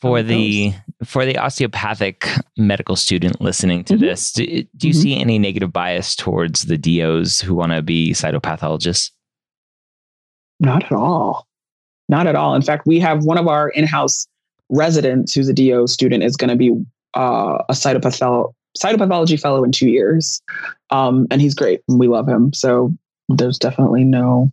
[0.02, 4.02] for the for the osteopathic medical student listening to mm-hmm.
[4.02, 5.00] this do, do you mm-hmm.
[5.00, 9.12] see any negative bias towards the DOs who want to be cytopathologists?
[10.58, 11.46] Not at all.
[12.08, 12.56] Not at all.
[12.56, 14.26] In fact we have one of our in-house
[14.70, 16.70] residents who's a DO student is going to be
[17.14, 20.42] uh, a cytopatholo- cytopathology fellow in two years.
[20.90, 21.82] Um, and he's great.
[21.88, 22.52] And we love him.
[22.52, 22.92] So
[23.28, 24.50] there's definitely no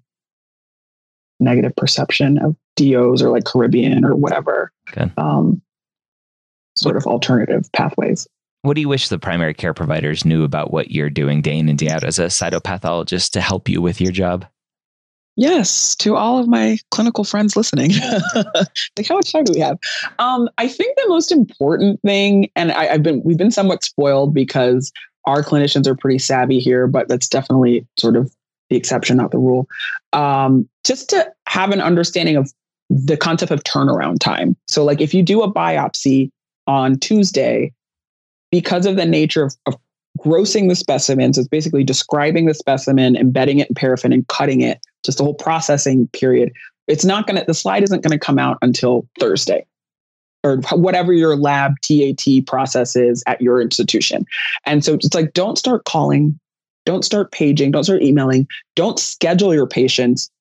[1.40, 4.72] negative perception of DOs or like Caribbean or whatever
[5.18, 5.62] um,
[6.76, 8.28] sort of alternative pathways.
[8.62, 11.70] What do you wish the primary care providers knew about what you're doing day in
[11.70, 14.46] and day out as a cytopathologist to help you with your job?
[15.38, 17.92] Yes, to all of my clinical friends listening.
[18.36, 19.78] like, how much time do we have?
[20.20, 24.34] Um, I think the most important thing, and I, I've been, we've been somewhat spoiled
[24.34, 24.92] because
[25.26, 28.36] our clinicians are pretty savvy here, but that's definitely sort of
[28.70, 29.68] the exception, not the rule.
[30.12, 32.52] Um, just to have an understanding of
[32.90, 34.56] the concept of turnaround time.
[34.68, 36.32] So, like if you do a biopsy
[36.68, 37.72] on Tuesday,
[38.52, 39.76] because of the nature of, of
[40.20, 44.62] grossing the specimen, so it's basically describing the specimen, embedding it in paraffin, and cutting
[44.62, 46.52] it, just the whole processing period.
[46.88, 49.66] It's not going to, the slide isn't going to come out until Thursday
[50.44, 54.26] or whatever your lab TAT process is at your institution.
[54.66, 56.40] And so it's like, don't start calling,
[56.86, 60.32] don't start paging, don't start emailing, don't schedule your patients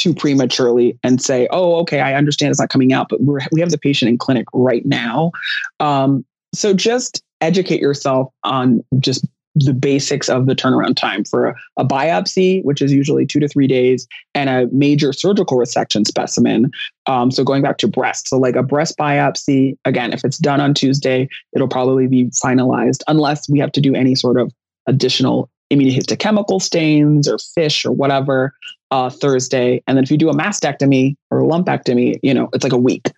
[0.00, 3.60] too prematurely and say, oh, okay, I understand it's not coming out, but we're, we
[3.60, 5.30] have the patient in clinic right now.
[5.78, 11.54] Um, so just educate yourself on just the basics of the turnaround time for a,
[11.76, 16.70] a, biopsy, which is usually two to three days, and a major surgical resection specimen.
[17.06, 20.60] Um, so going back to breast, so like a breast biopsy, again, if it's done
[20.60, 24.52] on Tuesday, it'll probably be finalized unless we have to do any sort of
[24.86, 28.54] additional immunohistochemical stains or FISH or whatever
[28.90, 29.82] uh, Thursday.
[29.86, 32.78] And then if you do a mastectomy or a lumpectomy, you know, it's like a
[32.78, 33.10] week.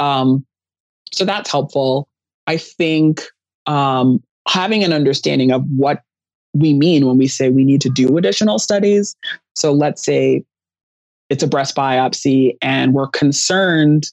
[0.00, 0.44] Um,
[1.12, 2.08] so that's helpful.
[2.46, 3.22] I think
[3.66, 6.02] um, having an understanding of what
[6.54, 9.16] we mean when we say we need to do additional studies.
[9.54, 10.44] So let's say
[11.30, 14.04] it's a breast biopsy and we're concerned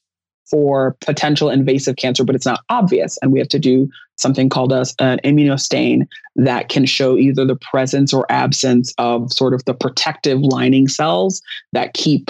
[0.49, 3.17] for potential invasive cancer, but it's not obvious.
[3.21, 7.55] And we have to do something called a, an immunostain that can show either the
[7.55, 11.41] presence or absence of sort of the protective lining cells
[11.73, 12.29] that keep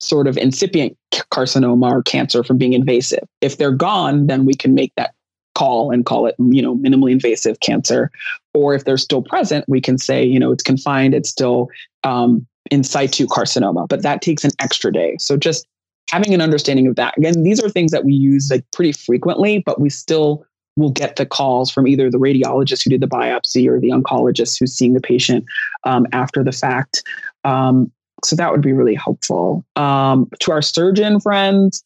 [0.00, 3.22] sort of incipient carcinoma or cancer from being invasive.
[3.40, 5.14] If they're gone, then we can make that
[5.54, 8.10] call and call it, you know, minimally invasive cancer.
[8.54, 11.68] Or if they're still present, we can say, you know, it's confined, it's still
[12.04, 15.16] um, in situ carcinoma, but that takes an extra day.
[15.20, 15.66] So just
[16.10, 17.16] having an understanding of that.
[17.16, 20.44] Again, these are things that we use like pretty frequently, but we still
[20.76, 24.58] will get the calls from either the radiologist who did the biopsy or the oncologist
[24.58, 25.44] who's seeing the patient
[25.84, 27.02] um, after the fact.
[27.44, 27.90] Um,
[28.24, 29.64] so that would be really helpful.
[29.76, 31.84] Um, to our surgeon friends,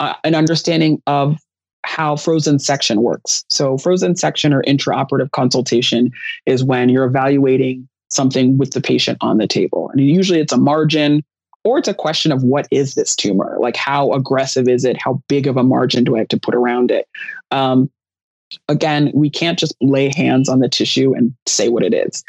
[0.00, 1.38] uh, an understanding of
[1.84, 3.44] how frozen section works.
[3.50, 6.10] So, frozen section or intraoperative consultation
[6.46, 9.90] is when you're evaluating something with the patient on the table.
[9.90, 11.22] And usually it's a margin
[11.64, 13.56] or it's a question of what is this tumor?
[13.60, 15.00] Like, how aggressive is it?
[15.00, 17.06] How big of a margin do I have to put around it?
[17.50, 17.90] Um,
[18.68, 22.24] again, we can't just lay hands on the tissue and say what it is.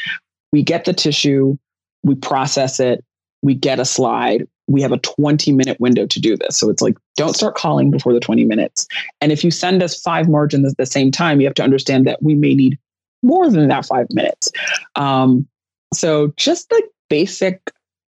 [0.51, 1.57] We get the tissue,
[2.03, 3.03] we process it,
[3.41, 4.47] we get a slide.
[4.67, 6.57] We have a 20 minute window to do this.
[6.57, 8.87] So it's like, don't start calling before the 20 minutes.
[9.19, 12.05] And if you send us five margins at the same time, you have to understand
[12.07, 12.77] that we may need
[13.23, 14.51] more than that five minutes.
[14.95, 15.47] Um,
[15.93, 17.61] so just the basic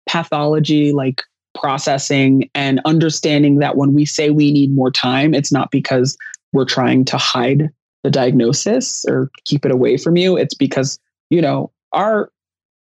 [0.07, 1.23] pathology, like
[1.55, 6.17] processing and understanding that when we say we need more time, it's not because
[6.53, 7.71] we're trying to hide
[8.03, 10.37] the diagnosis or keep it away from you.
[10.37, 10.99] It's because,
[11.31, 12.31] you know, our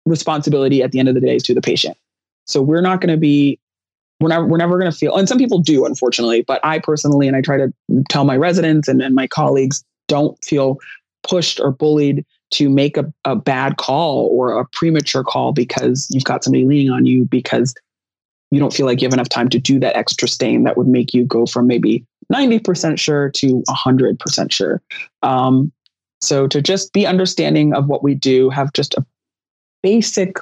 [0.07, 1.97] responsibility at the end of the day is to the patient.
[2.47, 3.59] So we're not going to be
[4.21, 7.27] we're never, we're never going to feel and some people do unfortunately but i personally
[7.27, 7.73] and i try to
[8.11, 10.77] tell my residents and, and my colleagues don't feel
[11.23, 16.25] pushed or bullied to make a, a bad call or a premature call because you've
[16.25, 17.75] got somebody leaning on you because
[18.51, 20.89] you don't feel like you have enough time to do that extra stain that would
[20.89, 24.83] make you go from maybe 90% sure to 100% sure
[25.23, 25.73] um,
[26.21, 29.05] so to just be understanding of what we do have just a
[29.83, 30.37] basic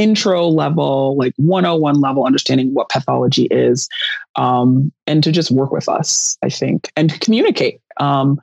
[0.00, 3.88] intro level, like 101 level understanding what pathology is,
[4.36, 7.80] um, and to just work with us, I think, and to communicate.
[7.98, 8.40] Um,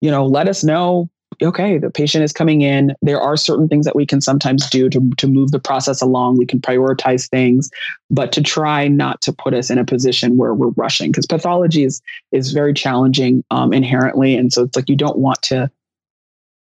[0.00, 1.08] you know, let us know.
[1.40, 2.94] Okay, the patient is coming in.
[3.00, 6.36] There are certain things that we can sometimes do to, to move the process along.
[6.36, 7.70] We can prioritize things,
[8.10, 11.84] but to try not to put us in a position where we're rushing because pathology
[11.84, 15.70] is is very challenging um, inherently, and so it's like you don't want to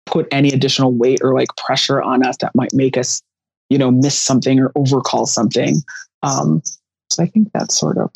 [0.05, 3.21] put any additional weight or like pressure on us that might make us,
[3.69, 5.77] you know, miss something or overcall something.
[6.21, 6.61] Um,
[7.09, 8.11] so I think that's sort of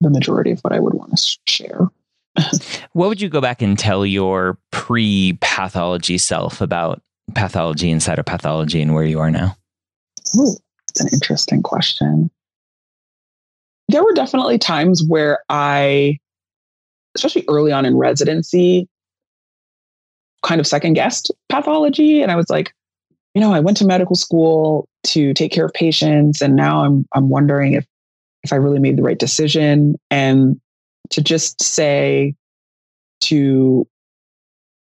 [0.00, 1.88] the majority of what I would want to share.
[2.92, 7.02] What would you go back and tell your pre pathology self about
[7.34, 9.56] pathology and cytopathology and where you are now?
[10.36, 12.30] Ooh, that's an interesting question.
[13.88, 16.18] There were definitely times where I,
[17.14, 18.88] especially early on in residency,
[20.42, 22.22] kind of second guessed pathology.
[22.22, 22.72] And I was like,
[23.34, 27.06] you know, I went to medical school to take care of patients, and now I'm
[27.14, 27.86] I'm wondering if
[28.42, 29.96] if I really made the right decision.
[30.10, 30.60] And
[31.10, 32.34] to just say
[33.22, 33.86] to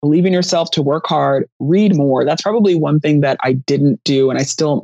[0.01, 2.25] believe in yourself, to work hard, read more.
[2.25, 4.83] That's probably one thing that I didn't do, and I still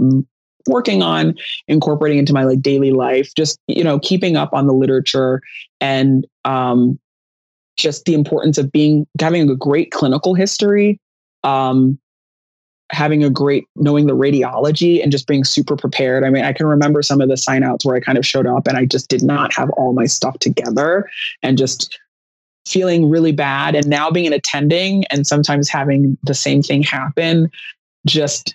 [0.66, 1.35] working on
[1.68, 3.35] incorporating into my like daily life.
[3.37, 5.42] Just you know, keeping up on the literature
[5.81, 6.98] and um,
[7.76, 10.98] just the importance of being having a great clinical history
[11.44, 11.98] um,
[12.90, 16.24] having a great knowing the radiology and just being super prepared.
[16.24, 18.46] I mean, I can remember some of the sign outs where I kind of showed
[18.46, 21.09] up and I just did not have all my stuff together
[21.42, 21.98] and just
[22.66, 23.74] feeling really bad.
[23.74, 27.50] And now being an attending and sometimes having the same thing happen,
[28.07, 28.55] just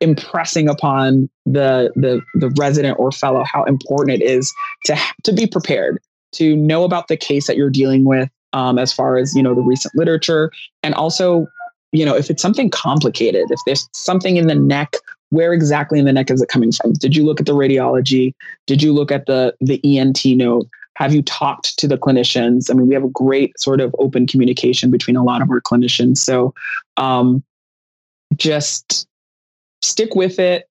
[0.00, 4.52] impressing upon the the the resident or fellow how important it is
[4.84, 6.00] to to be prepared
[6.32, 9.54] to know about the case that you're dealing with um, as far as you know
[9.54, 10.50] the recent literature
[10.82, 11.46] and also
[11.94, 14.96] you know if it's something complicated if there's something in the neck
[15.30, 16.92] where exactly in the neck is it coming from?
[16.92, 18.34] Did you look at the radiology?
[18.66, 20.68] Did you look at the the ent note?
[20.96, 22.70] Have you talked to the clinicians?
[22.70, 25.60] I mean we have a great sort of open communication between a lot of our
[25.60, 26.18] clinicians.
[26.18, 26.54] So
[26.96, 27.42] um,
[28.36, 29.08] just
[29.82, 30.68] stick with it.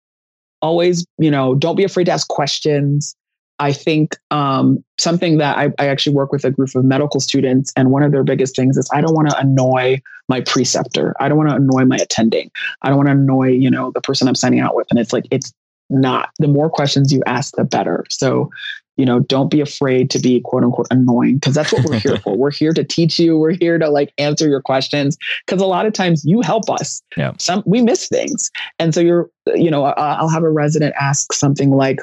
[0.61, 3.15] Always you know don't be afraid to ask questions
[3.59, 7.73] I think um, something that I, I, actually work with a group of medical students,
[7.77, 11.15] and one of their biggest things is I don't want to annoy my preceptor.
[11.19, 12.51] I don't want to annoy my attending.
[12.83, 14.87] I don't want to annoy, you know, the person I'm signing out with.
[14.91, 15.53] And it's like it's
[15.91, 16.31] not.
[16.39, 18.05] The more questions you ask, the better.
[18.11, 18.51] So,
[18.97, 22.17] you know, don't be afraid to be quote unquote annoying because that's what we're here
[22.23, 22.37] for.
[22.37, 23.39] We're here to teach you.
[23.39, 27.03] We're here to like answer your questions because a lot of times you help us.
[27.17, 27.33] Yeah.
[27.39, 31.71] Some we miss things, and so you're, you know, I'll have a resident ask something
[31.71, 31.99] like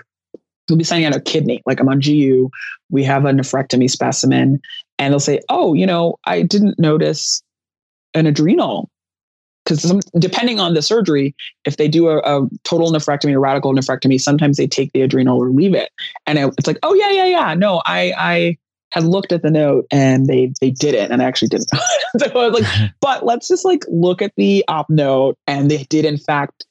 [0.70, 1.62] we'll be sending out a kidney.
[1.66, 2.50] Like I'm on GU,
[2.90, 4.60] we have a nephrectomy specimen,
[5.00, 7.44] and they'll say, "Oh, you know, I didn't notice
[8.14, 8.90] an adrenal."
[9.66, 11.34] Because depending on the surgery,
[11.66, 15.42] if they do a, a, total nephrectomy or radical nephrectomy, sometimes they take the adrenal
[15.42, 15.90] or leave it.
[16.28, 17.54] And it's like, oh yeah, yeah, yeah.
[17.56, 18.58] No, I I
[18.92, 21.70] had looked at the note and they they did it, and I actually didn't.
[22.18, 25.84] so I was like, but let's just like look at the op note, and they
[25.86, 26.66] did in fact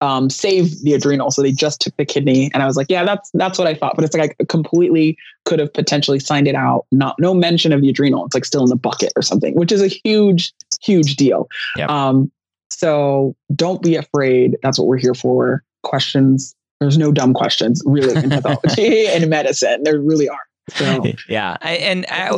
[0.00, 1.30] um, save the adrenal.
[1.30, 2.50] So they just took the kidney.
[2.52, 3.94] And I was like, yeah, that's that's what I thought.
[3.96, 6.86] But it's like I completely could have potentially signed it out.
[6.92, 8.24] Not no mention of the adrenal.
[8.26, 11.48] It's like still in the bucket or something, which is a huge, huge deal.
[11.76, 11.88] Yep.
[11.88, 12.30] Um,
[12.70, 14.56] so don't be afraid.
[14.62, 15.62] That's what we're here for.
[15.82, 16.54] Questions.
[16.80, 19.82] There's no dumb questions really in pathology and in medicine.
[19.82, 20.45] There really are.
[20.70, 22.36] So, yeah, I, and I,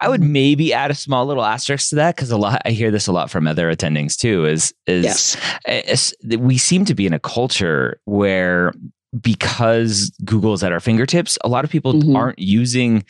[0.00, 2.90] I would maybe add a small little asterisk to that because a lot I hear
[2.90, 4.46] this a lot from other attendings too.
[4.46, 5.36] Is is, yes.
[5.66, 8.72] is we seem to be in a culture where
[9.20, 12.16] because Google is at our fingertips, a lot of people mm-hmm.
[12.16, 13.04] aren't using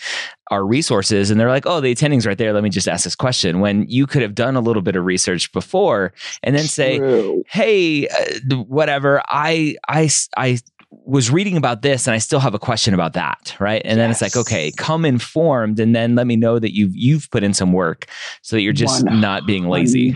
[0.51, 2.53] our resources and they're like, oh, the attending's right there.
[2.53, 3.61] Let me just ask this question.
[3.61, 7.45] When you could have done a little bit of research before and then say, True.
[7.49, 10.59] hey, uh, whatever, I, I, I
[11.05, 13.83] was reading about this and I still have a question about that, right?
[13.85, 13.97] And yes.
[13.97, 17.43] then it's like, okay, come informed and then let me know that you've you've put
[17.43, 18.07] in some work
[18.43, 20.13] so that you're just not being lazy.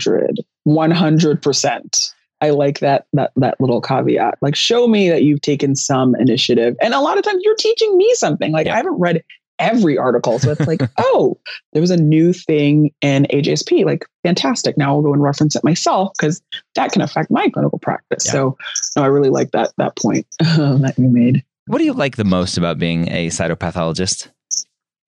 [0.67, 2.13] 100%.
[2.39, 4.35] I like that that that little caveat.
[4.41, 6.75] Like show me that you've taken some initiative.
[6.81, 8.51] And a lot of times you're teaching me something.
[8.51, 8.73] Like yeah.
[8.73, 9.23] I haven't read
[9.59, 10.39] every article.
[10.39, 11.37] So it's like, oh,
[11.73, 13.85] there was a new thing in AJSP.
[13.85, 14.77] Like, fantastic.
[14.77, 16.41] Now I'll go and reference it myself because
[16.75, 18.25] that can affect my clinical practice.
[18.25, 18.31] Yeah.
[18.31, 18.57] So
[18.95, 21.43] no, I really like that that point that you made.
[21.65, 24.29] What do you like the most about being a cytopathologist?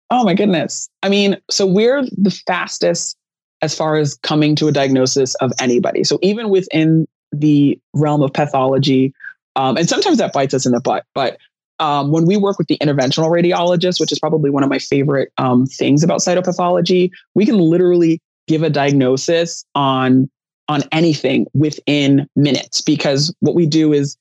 [0.09, 0.89] Oh my goodness.
[1.03, 3.17] I mean, so we're the fastest
[3.61, 6.03] as far as coming to a diagnosis of anybody.
[6.03, 9.13] So even within the realm of pathology,
[9.55, 11.37] um, and sometimes that bites us in the butt, but
[11.79, 15.31] um, when we work with the interventional radiologist, which is probably one of my favorite
[15.37, 20.29] um, things about cytopathology, we can literally give a diagnosis on
[20.69, 24.17] on anything within minutes because what we do is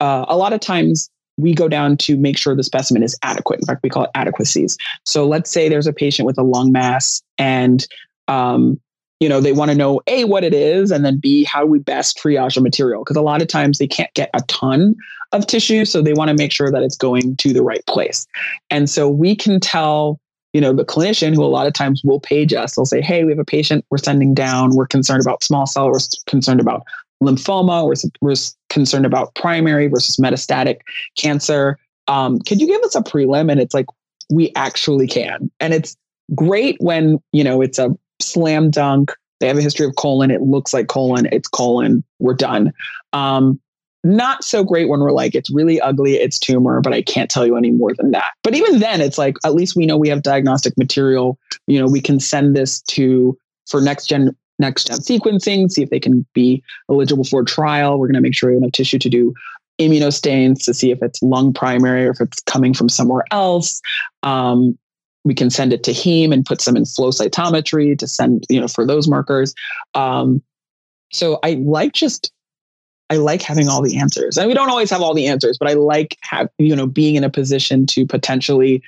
[0.00, 3.60] uh, a lot of times we go down to make sure the specimen is adequate.
[3.60, 4.76] In fact, we call it adequacies.
[5.04, 7.86] So let's say there's a patient with a lung mass and
[8.28, 8.80] um,
[9.20, 11.78] you know they want to know a what it is and then b how we
[11.78, 13.02] best triage a material?
[13.02, 14.94] Because a lot of times they can't get a ton
[15.32, 18.26] of tissue so they want to make sure that it's going to the right place.
[18.70, 20.20] And so we can tell
[20.52, 22.74] you know the clinician who a lot of times will page us.
[22.74, 24.74] They'll say hey we have a patient we're sending down.
[24.74, 25.90] We're concerned about small cell.
[25.90, 26.84] We're concerned about
[27.22, 27.86] lymphoma.
[27.86, 28.36] We're, we're
[28.68, 30.80] concerned about primary versus metastatic
[31.16, 31.78] cancer.
[32.06, 33.50] Um, could you give us a prelim?
[33.50, 33.86] And it's like
[34.30, 35.50] we actually can.
[35.60, 35.96] And it's
[36.34, 37.90] great when you know it's a
[38.20, 39.12] slam dunk.
[39.40, 40.30] They have a history of colon.
[40.30, 41.28] It looks like colon.
[41.30, 42.02] It's colon.
[42.18, 42.72] We're done.
[43.12, 43.60] Um,
[44.04, 46.14] not so great when we're like, it's really ugly.
[46.14, 48.30] It's tumor, but I can't tell you any more than that.
[48.42, 51.38] But even then, it's like, at least we know we have diagnostic material.
[51.66, 53.36] You know, we can send this to
[53.68, 57.98] for next gen next gen sequencing, see if they can be eligible for trial.
[57.98, 59.34] We're going to make sure we have enough tissue to do
[59.78, 63.80] immunostains to see if it's lung primary or if it's coming from somewhere else.
[64.22, 64.76] Um,
[65.28, 68.60] we can send it to heme and put some in flow cytometry to send you
[68.60, 69.54] know for those markers.
[69.94, 70.42] Um,
[71.10, 72.32] so i like just
[73.10, 74.36] i like having all the answers.
[74.36, 77.14] And we don't always have all the answers but i like have you know being
[77.14, 78.82] in a position to potentially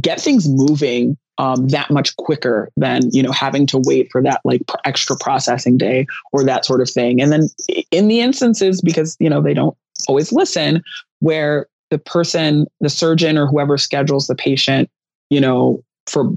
[0.00, 4.40] get things moving um, that much quicker than you know having to wait for that
[4.44, 7.20] like extra processing day or that sort of thing.
[7.20, 7.48] And then
[7.90, 9.76] in the instances because you know they don't
[10.08, 10.82] always listen
[11.20, 14.90] where the person the surgeon or whoever schedules the patient
[15.30, 16.32] you know, for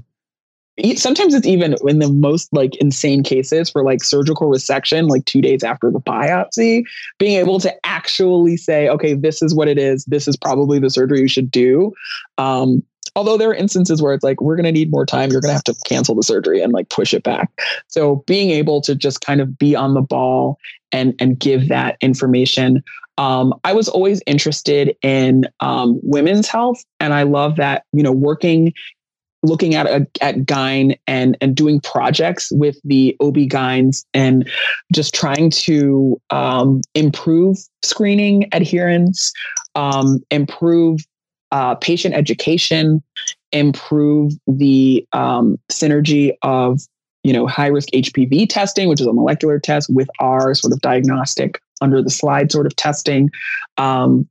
[0.96, 5.40] sometimes it's even in the most like insane cases for like surgical resection like 2
[5.42, 6.84] days after the biopsy
[7.18, 10.04] being able to actually say okay this is what it is.
[10.06, 11.92] This is probably the surgery you should do.
[12.38, 12.82] Um
[13.16, 15.30] although there are instances where it's like we're going to need more time.
[15.30, 17.50] You're going to have to cancel the surgery and like push it back.
[17.88, 20.58] So being able to just kind of be on the ball
[20.92, 22.82] and and give that information
[23.20, 28.12] um, I was always interested in um, women's health, and I love that you know
[28.12, 28.72] working,
[29.42, 34.48] looking at a, at Gyn and and doing projects with the OB-GYNs and
[34.90, 39.34] just trying to um, improve screening adherence,
[39.74, 41.00] um, improve
[41.52, 43.02] uh, patient education,
[43.52, 46.80] improve the um, synergy of
[47.22, 50.80] you know high risk HPV testing, which is a molecular test, with our sort of
[50.80, 53.30] diagnostic under the slide sort of testing.
[53.76, 54.28] Um,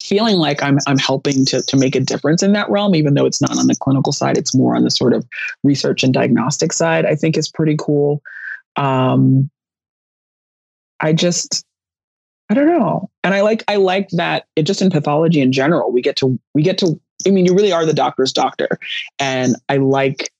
[0.00, 3.26] feeling like I'm I'm helping to to make a difference in that realm, even though
[3.26, 5.26] it's not on the clinical side, it's more on the sort of
[5.64, 7.04] research and diagnostic side.
[7.04, 8.22] I think is pretty cool.
[8.76, 9.50] Um,
[11.00, 11.64] I just
[12.50, 15.92] I don't know, and I like I like that it just in pathology in general
[15.92, 18.68] we get to we get to I mean you really are the doctor's doctor,
[19.18, 20.30] and I like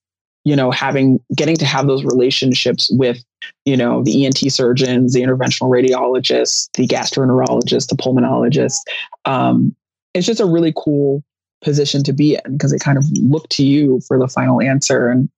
[0.48, 3.22] you know, having getting to have those relationships with,
[3.66, 8.78] you know, the ENT surgeons, the interventional radiologists, the gastroenterologists, the pulmonologists.
[9.26, 9.76] Um,
[10.14, 11.22] it's just a really cool
[11.62, 15.10] position to be in because they kind of look to you for the final answer
[15.10, 15.28] and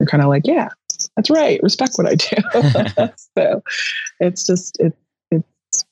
[0.00, 0.70] you're kind of like, yeah,
[1.16, 1.62] that's right.
[1.62, 3.12] Respect what I do.
[3.36, 3.62] so
[4.20, 4.96] it's just, it,
[5.30, 5.84] it's,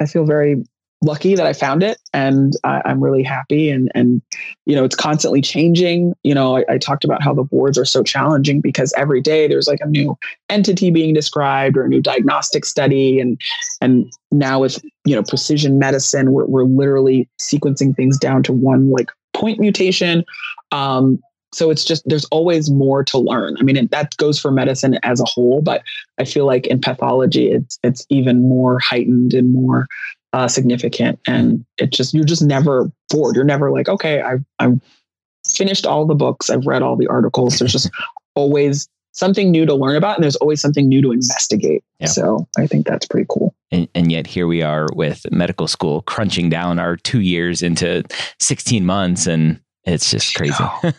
[0.00, 0.64] I feel very
[1.04, 3.70] lucky that I found it and I, am really happy.
[3.70, 4.22] And, and,
[4.66, 6.14] you know, it's constantly changing.
[6.22, 9.46] You know, I, I, talked about how the boards are so challenging because every day
[9.46, 10.16] there's like a new
[10.48, 13.20] entity being described or a new diagnostic study.
[13.20, 13.40] And,
[13.80, 18.90] and now with, you know, precision medicine, we're, we're literally sequencing things down to one
[18.90, 20.24] like point mutation.
[20.72, 21.20] Um,
[21.54, 23.56] so it's just there's always more to learn.
[23.58, 25.82] I mean, that goes for medicine as a whole, but
[26.18, 29.86] I feel like in pathology, it's it's even more heightened and more
[30.34, 31.20] uh, significant.
[31.28, 33.36] And it just you're just never bored.
[33.36, 34.80] You're never like, okay, I've I've
[35.48, 37.58] finished all the books, I've read all the articles.
[37.58, 37.90] There's just
[38.34, 41.84] always something new to learn about, and there's always something new to investigate.
[42.00, 42.08] Yeah.
[42.08, 43.54] So I think that's pretty cool.
[43.70, 48.02] And, and, yet here we are with medical school crunching down our two years into
[48.40, 50.64] 16 months and it's just crazy.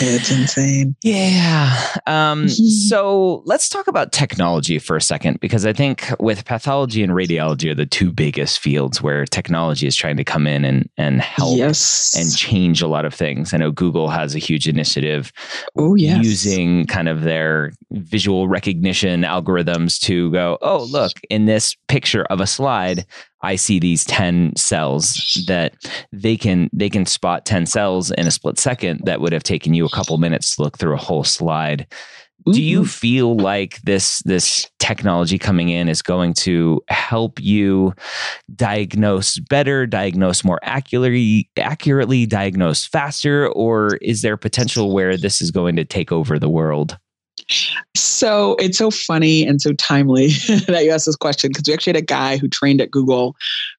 [0.00, 0.96] it's insane.
[1.02, 1.76] Yeah.
[2.06, 2.48] Um.
[2.86, 7.70] So let's talk about technology for a second, because I think with pathology and radiology
[7.70, 11.56] are the two biggest fields where technology is trying to come in and, and help
[11.56, 12.14] yes.
[12.16, 13.52] and change a lot of things.
[13.52, 15.32] I know Google has a huge initiative
[15.76, 16.24] oh, yes.
[16.24, 22.40] using kind of their visual recognition algorithms to go, oh, look, in this picture of
[22.40, 23.04] a slide,
[23.46, 25.74] I see these 10 cells that
[26.12, 29.72] they can they can spot 10 cells in a split second that would have taken
[29.72, 31.86] you a couple minutes to look through a whole slide.
[32.52, 32.88] Do you mm-hmm.
[32.88, 37.94] feel like this this technology coming in is going to help you
[38.54, 45.52] diagnose better, diagnose more accurately, accurately diagnose faster, or is there potential where this is
[45.52, 46.98] going to take over the world?
[47.94, 50.28] So it's so funny and so timely
[50.68, 53.36] that you asked this question because we actually had a guy who trained at Google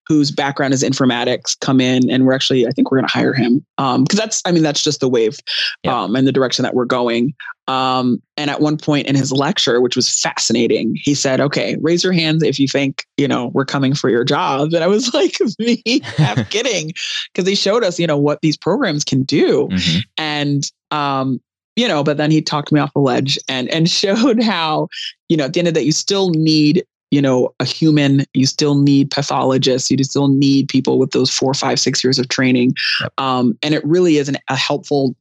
[0.07, 3.34] whose background is informatics come in and we're actually, I think we're going to hire
[3.34, 3.65] him.
[3.78, 5.38] Um, cause that's, I mean, that's just the wave,
[5.84, 6.03] yeah.
[6.03, 7.34] um, and the direction that we're going.
[7.68, 12.03] Um, and at one point in his lecture, which was fascinating, he said, okay, raise
[12.03, 14.74] your hands if you think, you know, we're coming for your job.
[14.74, 16.93] And I was like, me, I'm kidding.
[17.36, 19.68] Cause they showed us, you know, what these programs can do.
[19.68, 19.99] Mm-hmm.
[20.18, 21.41] And, um,
[21.78, 24.89] you know, but then he talked me off the ledge and and showed how,
[25.30, 28.45] you know, at the end of that, you still need, you know, a human, you
[28.45, 32.73] still need pathologists, you still need people with those four, five, six years of training.
[33.01, 33.13] Yep.
[33.17, 35.15] Um, and it really is an, a helpful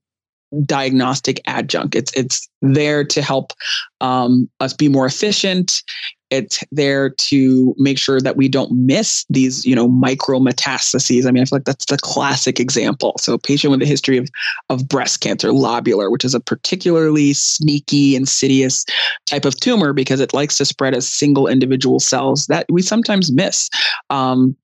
[0.65, 1.95] diagnostic adjunct.
[1.95, 3.53] It's it's there to help
[4.01, 5.83] um, us be more efficient.
[6.31, 11.27] It's there to make sure that we don't miss these, you know, micro metastases.
[11.27, 13.15] I mean, I feel like that's the classic example.
[13.19, 14.29] So, a patient with a history of,
[14.69, 18.85] of breast cancer, lobular, which is a particularly sneaky, insidious
[19.27, 23.33] type of tumor because it likes to spread as single individual cells that we sometimes
[23.33, 23.71] miss.
[24.11, 24.57] Um,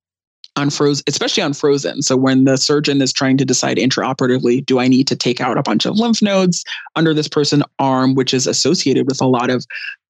[0.57, 2.03] on frozen, especially on frozen.
[2.03, 5.57] So when the surgeon is trying to decide intraoperatively, do I need to take out
[5.57, 9.51] a bunch of lymph nodes under this person's arm, which is associated with a lot
[9.51, 9.65] of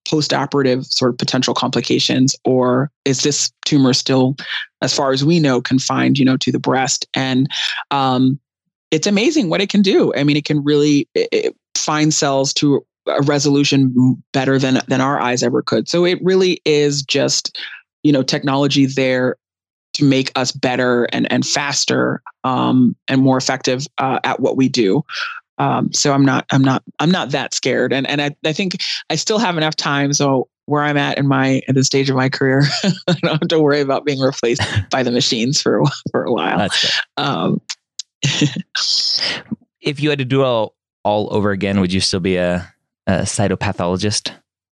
[0.09, 4.37] post-operative sort of potential complications, or is this tumor still,
[4.81, 7.07] as far as we know, confined, you know, to the breast?
[7.15, 7.49] And
[7.91, 8.39] um,
[8.91, 10.13] it's amazing what it can do.
[10.15, 15.21] I mean, it can really it, find cells to a resolution better than than our
[15.21, 15.89] eyes ever could.
[15.89, 17.59] So it really is just
[18.03, 19.37] you know technology there
[19.95, 24.69] to make us better and, and faster um, and more effective uh, at what we
[24.69, 25.05] do.
[25.59, 28.79] Um, so I'm not I'm not I'm not that scared, and and I, I think
[29.11, 30.13] I still have enough time.
[30.13, 33.49] So where I'm at in my at the stage of my career, I don't have
[33.49, 36.69] to worry about being replaced by the machines for a, for a while.
[37.17, 37.61] Um,
[38.23, 40.75] if you had to do it all
[41.05, 42.73] all over again, would you still be a,
[43.07, 44.33] a cytopathologist?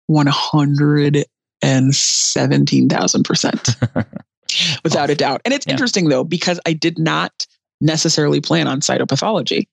[0.08, 1.24] One hundred
[1.62, 3.76] and seventeen thousand percent.
[4.84, 5.42] without a doubt.
[5.46, 5.74] And it's yeah.
[5.74, 7.46] interesting though, because I did not
[7.82, 9.68] necessarily plan on cytopathology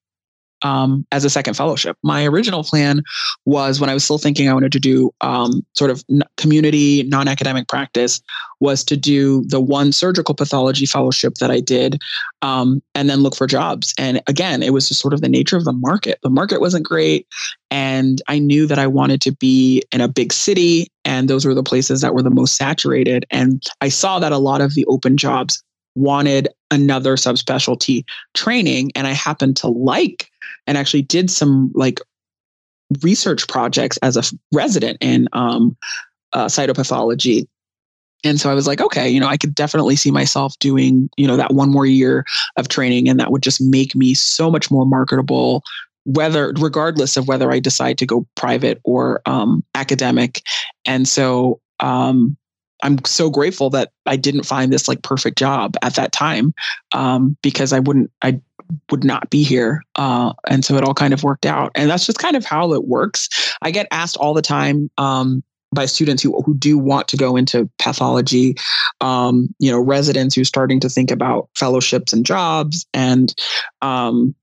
[0.62, 1.96] um, as a second fellowship.
[2.02, 3.02] My original plan
[3.44, 6.04] was when I was still thinking I wanted to do um, sort of
[6.36, 8.20] community, non academic practice,
[8.60, 12.00] was to do the one surgical pathology fellowship that I did
[12.42, 13.94] um, and then look for jobs.
[13.98, 16.18] And again, it was just sort of the nature of the market.
[16.22, 17.26] The market wasn't great.
[17.70, 21.54] And I knew that I wanted to be in a big city, and those were
[21.54, 23.24] the places that were the most saturated.
[23.30, 25.62] And I saw that a lot of the open jobs
[25.94, 28.04] wanted another subspecialty
[28.34, 28.92] training.
[28.94, 30.30] And I happened to like
[30.66, 32.00] and actually did some like
[33.02, 35.76] research projects as a resident in um,
[36.32, 37.46] uh, cytopathology.
[38.24, 41.26] And so I was like, okay, you know, I could definitely see myself doing, you
[41.26, 42.24] know, that one more year
[42.56, 45.62] of training, and that would just make me so much more marketable
[46.04, 50.42] whether regardless of whether I decide to go private or um, academic.
[50.84, 52.36] And so um,
[52.82, 56.52] I'm so grateful that I didn't find this like perfect job at that time
[56.92, 58.40] um, because I wouldn't I
[58.90, 59.82] would not be here.
[59.96, 61.72] Uh, and so it all kind of worked out.
[61.74, 63.28] And that's just kind of how it works.
[63.62, 65.42] I get asked all the time um,
[65.74, 68.54] by students who, who do want to go into pathology,
[69.00, 73.34] um, you know, residents who are starting to think about fellowships and jobs and,
[73.80, 74.34] um,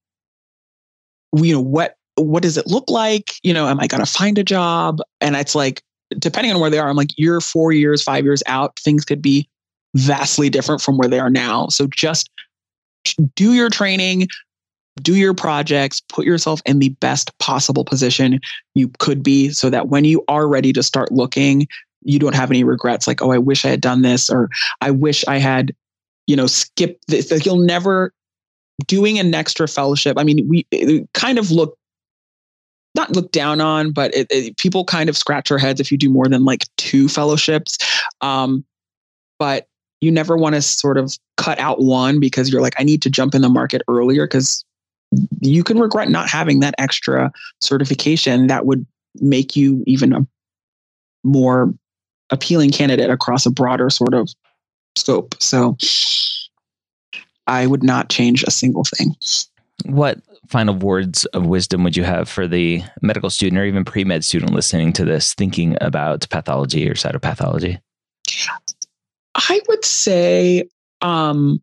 [1.35, 3.33] you know, what, what does it look like?
[3.43, 4.99] You know, am I going to find a job?
[5.21, 5.83] And it's like,
[6.17, 9.21] depending on where they are, I'm like, you're four years, five years out, things could
[9.21, 9.47] be
[9.95, 11.67] vastly different from where they are now.
[11.67, 12.29] So just
[13.35, 14.27] do your training,
[15.01, 18.39] do your projects, put yourself in the best possible position
[18.75, 21.67] you could be so that when you are ready to start looking,
[22.01, 24.49] you don't have any regrets like, oh, I wish I had done this, or
[24.81, 25.73] I wish I had,
[26.27, 27.31] you know, skipped this.
[27.31, 28.13] Like you'll never
[28.87, 30.17] doing an extra fellowship.
[30.17, 30.65] I mean, we
[31.13, 31.77] kind of look
[32.95, 35.97] not look down on, but it, it, people kind of scratch their heads if you
[35.97, 37.77] do more than like two fellowships.
[38.21, 38.65] Um,
[39.37, 39.68] but
[40.01, 43.09] you never want to sort of cut out one because you're like, I need to
[43.09, 44.63] jump in the market earlier because
[45.41, 47.31] you can regret not having that extra
[47.61, 48.85] certification that would
[49.15, 50.27] make you even a
[51.23, 51.73] more
[52.29, 54.29] appealing candidate across a broader sort of
[54.95, 55.35] scope.
[55.39, 55.77] So
[57.47, 59.15] I would not change a single thing.
[59.85, 64.03] What final words of wisdom would you have for the medical student or even pre
[64.03, 67.79] med student listening to this, thinking about pathology or cytopathology?
[69.35, 70.67] I would say,
[71.01, 71.61] um,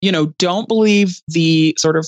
[0.00, 2.06] you know, don't believe the sort of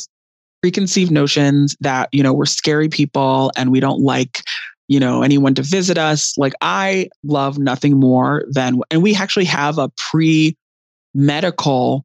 [0.63, 4.43] preconceived notions that, you know, we're scary people and we don't like,
[4.89, 6.37] you know, anyone to visit us.
[6.37, 10.57] Like, I love nothing more than, and we actually have a pre
[11.15, 12.05] medical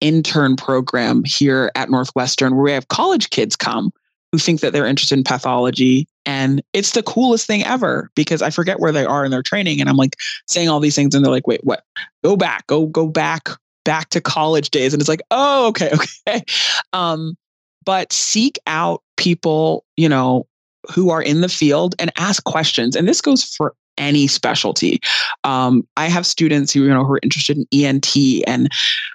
[0.00, 3.90] intern program here at Northwestern where we have college kids come
[4.34, 6.08] who think that they're interested in pathology.
[6.26, 9.80] And it's the coolest thing ever because I forget where they are in their training.
[9.80, 10.16] And I'm like
[10.48, 11.84] saying all these things and they're like, wait, what?
[12.24, 13.48] Go back, go, go back,
[13.84, 14.92] back to college days.
[14.92, 15.92] And it's like, oh, okay,
[16.26, 16.42] okay.
[16.92, 17.36] Um,
[17.84, 20.48] but seek out people, you know,
[20.92, 22.96] who are in the field and ask questions.
[22.96, 25.00] And this goes for any specialty.
[25.44, 28.16] Um, I have students who you know who are interested in ENT,
[28.46, 28.68] and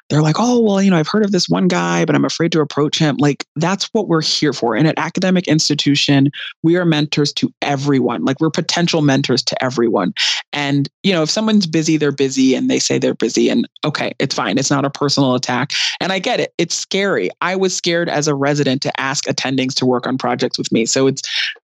[0.09, 2.51] they're like, "Oh, well, you know, I've heard of this one guy, but I'm afraid
[2.53, 4.75] to approach him." Like that's what we're here for.
[4.75, 6.31] And at academic institution,
[6.63, 8.25] we are mentors to everyone.
[8.25, 10.13] Like we're potential mentors to everyone.
[10.53, 14.13] And you know, if someone's busy, they're busy, and they say they're busy, and okay,
[14.19, 14.57] it's fine.
[14.57, 15.71] It's not a personal attack.
[15.99, 16.53] And I get it.
[16.57, 17.29] It's scary.
[17.41, 20.85] I was scared as a resident to ask attendings to work on projects with me.
[20.85, 21.21] So it's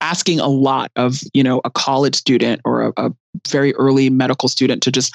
[0.04, 3.12] asking a lot of you know a college student or a, a
[3.48, 5.14] very early medical student to just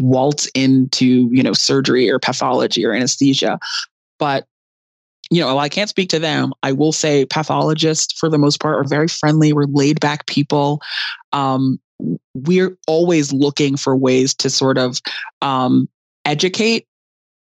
[0.00, 3.58] waltz into you know surgery or pathology or anesthesia.
[4.18, 4.46] But
[5.30, 8.76] you know i can't speak to them i will say pathologists for the most part
[8.76, 9.52] are very friendly.
[9.52, 10.80] We're laid back people.
[11.32, 11.78] Um,
[12.34, 15.00] we're always looking for ways to sort of
[15.42, 15.88] um,
[16.24, 16.86] educate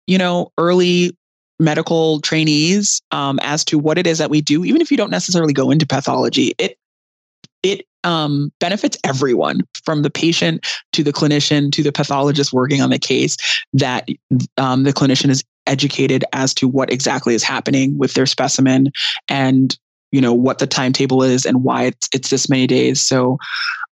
[0.07, 1.17] you know early
[1.59, 5.11] medical trainees um, as to what it is that we do, even if you don't
[5.11, 6.55] necessarily go into pathology.
[6.59, 6.79] It
[7.63, 12.91] it um, benefits everyone from the patient to the clinician to the pathologist working on
[12.91, 13.37] the case
[13.73, 14.09] that
[14.57, 18.91] um, the clinician is educated as to what exactly is happening with their specimen
[19.29, 19.77] and
[20.13, 23.37] you know what the timetable is and why it's it's this many days so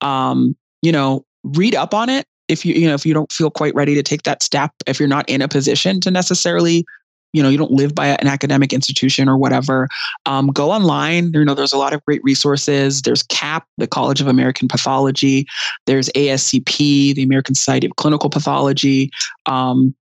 [0.02, 3.50] um, you know read up on it if you you know if you don't feel
[3.50, 6.86] quite ready to take that step if you're not in a position to necessarily
[7.34, 9.88] you know you don't live by an academic institution or whatever
[10.26, 11.32] um, go online.
[11.34, 13.02] You know there's a lot of great resources.
[13.02, 15.46] There's cap the college of american pathology.
[15.86, 19.10] There's ascp the american society of clinical pathology.
[19.46, 19.96] Um,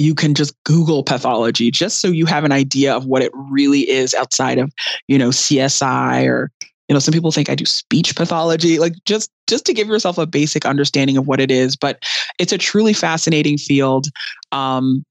[0.00, 3.80] you can just google pathology just so you have an idea of what it really
[3.88, 4.72] is outside of
[5.08, 6.52] you know csi or
[6.88, 10.16] you know some people think i do speech pathology like just just to give yourself
[10.16, 12.00] a basic understanding of what it is but
[12.38, 14.08] it's a truly fascinating field.
[14.52, 15.04] Um,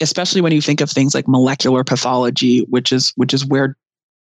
[0.00, 3.76] especially when you think of things like molecular pathology, which is which is where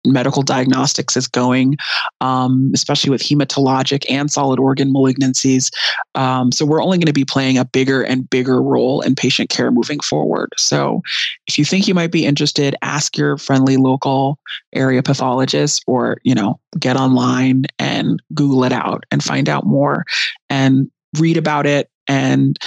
[0.07, 1.77] medical diagnostics is going,
[2.21, 5.73] um, especially with hematologic and solid organ malignancies.
[6.15, 9.49] Um, so we're only going to be playing a bigger and bigger role in patient
[9.51, 10.51] care moving forward.
[10.57, 11.01] So
[11.47, 14.39] if you think you might be interested, ask your friendly local
[14.75, 20.05] area pathologist or, you know, get online and Google it out and find out more
[20.51, 22.59] and read about it and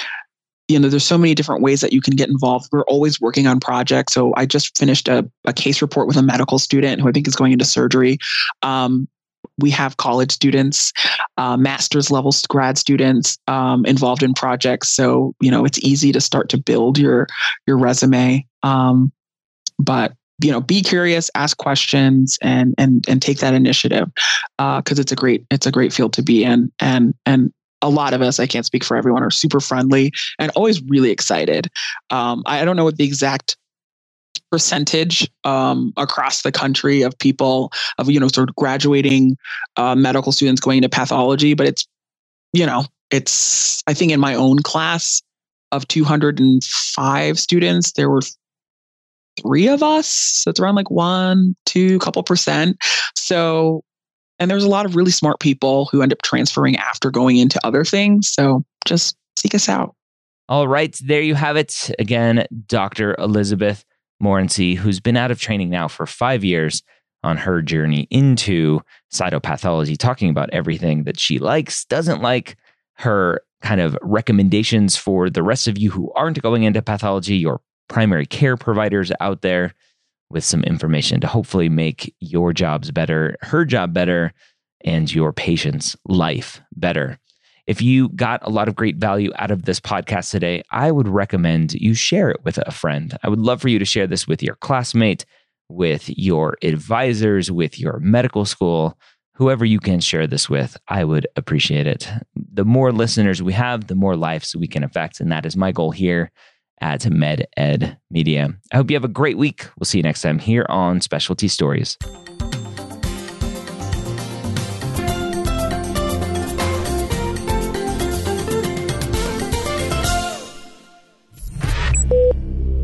[0.68, 2.68] you know, there's so many different ways that you can get involved.
[2.72, 4.14] We're always working on projects.
[4.14, 7.28] So I just finished a, a case report with a medical student who I think
[7.28, 8.18] is going into surgery.
[8.64, 9.08] Um,
[9.60, 10.92] we have college students,
[11.38, 14.90] uh, master's level grad students um, involved in projects.
[14.90, 17.28] So you know it's easy to start to build your
[17.66, 18.46] your resume.
[18.64, 19.12] Um,
[19.80, 24.10] but you know be curious ask questions and and and take that initiative
[24.58, 27.52] because uh, it's a great it's a great field to be in and and
[27.82, 31.12] a lot of us i can't speak for everyone are super friendly and always really
[31.12, 31.68] excited
[32.10, 33.58] um, i don't know what the exact
[34.50, 39.38] percentage um, across the country of people of you know sort of graduating
[39.76, 41.86] uh, medical students going into pathology but it's
[42.54, 45.22] you know it's i think in my own class
[45.72, 48.22] of 205 students there were
[49.42, 50.08] three of us.
[50.08, 52.78] So it's around like one, two, couple percent.
[53.16, 53.84] So,
[54.40, 57.60] and there's a lot of really smart people who end up transferring after going into
[57.66, 58.30] other things.
[58.30, 59.96] So just seek us out.
[60.50, 60.98] All right.
[61.04, 61.92] There you have it.
[62.00, 63.16] Again, Dr.
[63.20, 63.84] Elizabeth
[64.24, 66.84] Morency, who's been out of training now for five years
[67.24, 68.80] on her journey into
[69.14, 72.56] cytopathology, talking about everything that she likes, doesn't like,
[72.94, 77.62] her kind of recommendations for the rest of you who aren't going into pathology, your
[77.90, 79.74] primary care providers out there
[80.30, 84.34] with some information to hopefully make your jobs better, her job better,
[84.84, 87.18] and your patient's life better.
[87.66, 91.08] If you got a lot of great value out of this podcast today, I would
[91.08, 93.18] recommend you share it with a friend.
[93.24, 95.26] I would love for you to share this with your classmate,
[95.68, 98.98] with your advisors, with your medical school,
[99.34, 100.78] whoever you can share this with.
[100.88, 102.10] I would appreciate it.
[102.36, 105.20] The more listeners we have, the more lives we can affect.
[105.20, 106.32] And that is my goal here
[106.82, 108.50] at MedEd Media.
[108.72, 109.68] I hope you have a great week.
[109.80, 111.98] We'll see you next time here on Specialty Stories.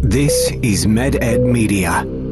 [0.01, 2.22] This is MedEd Media.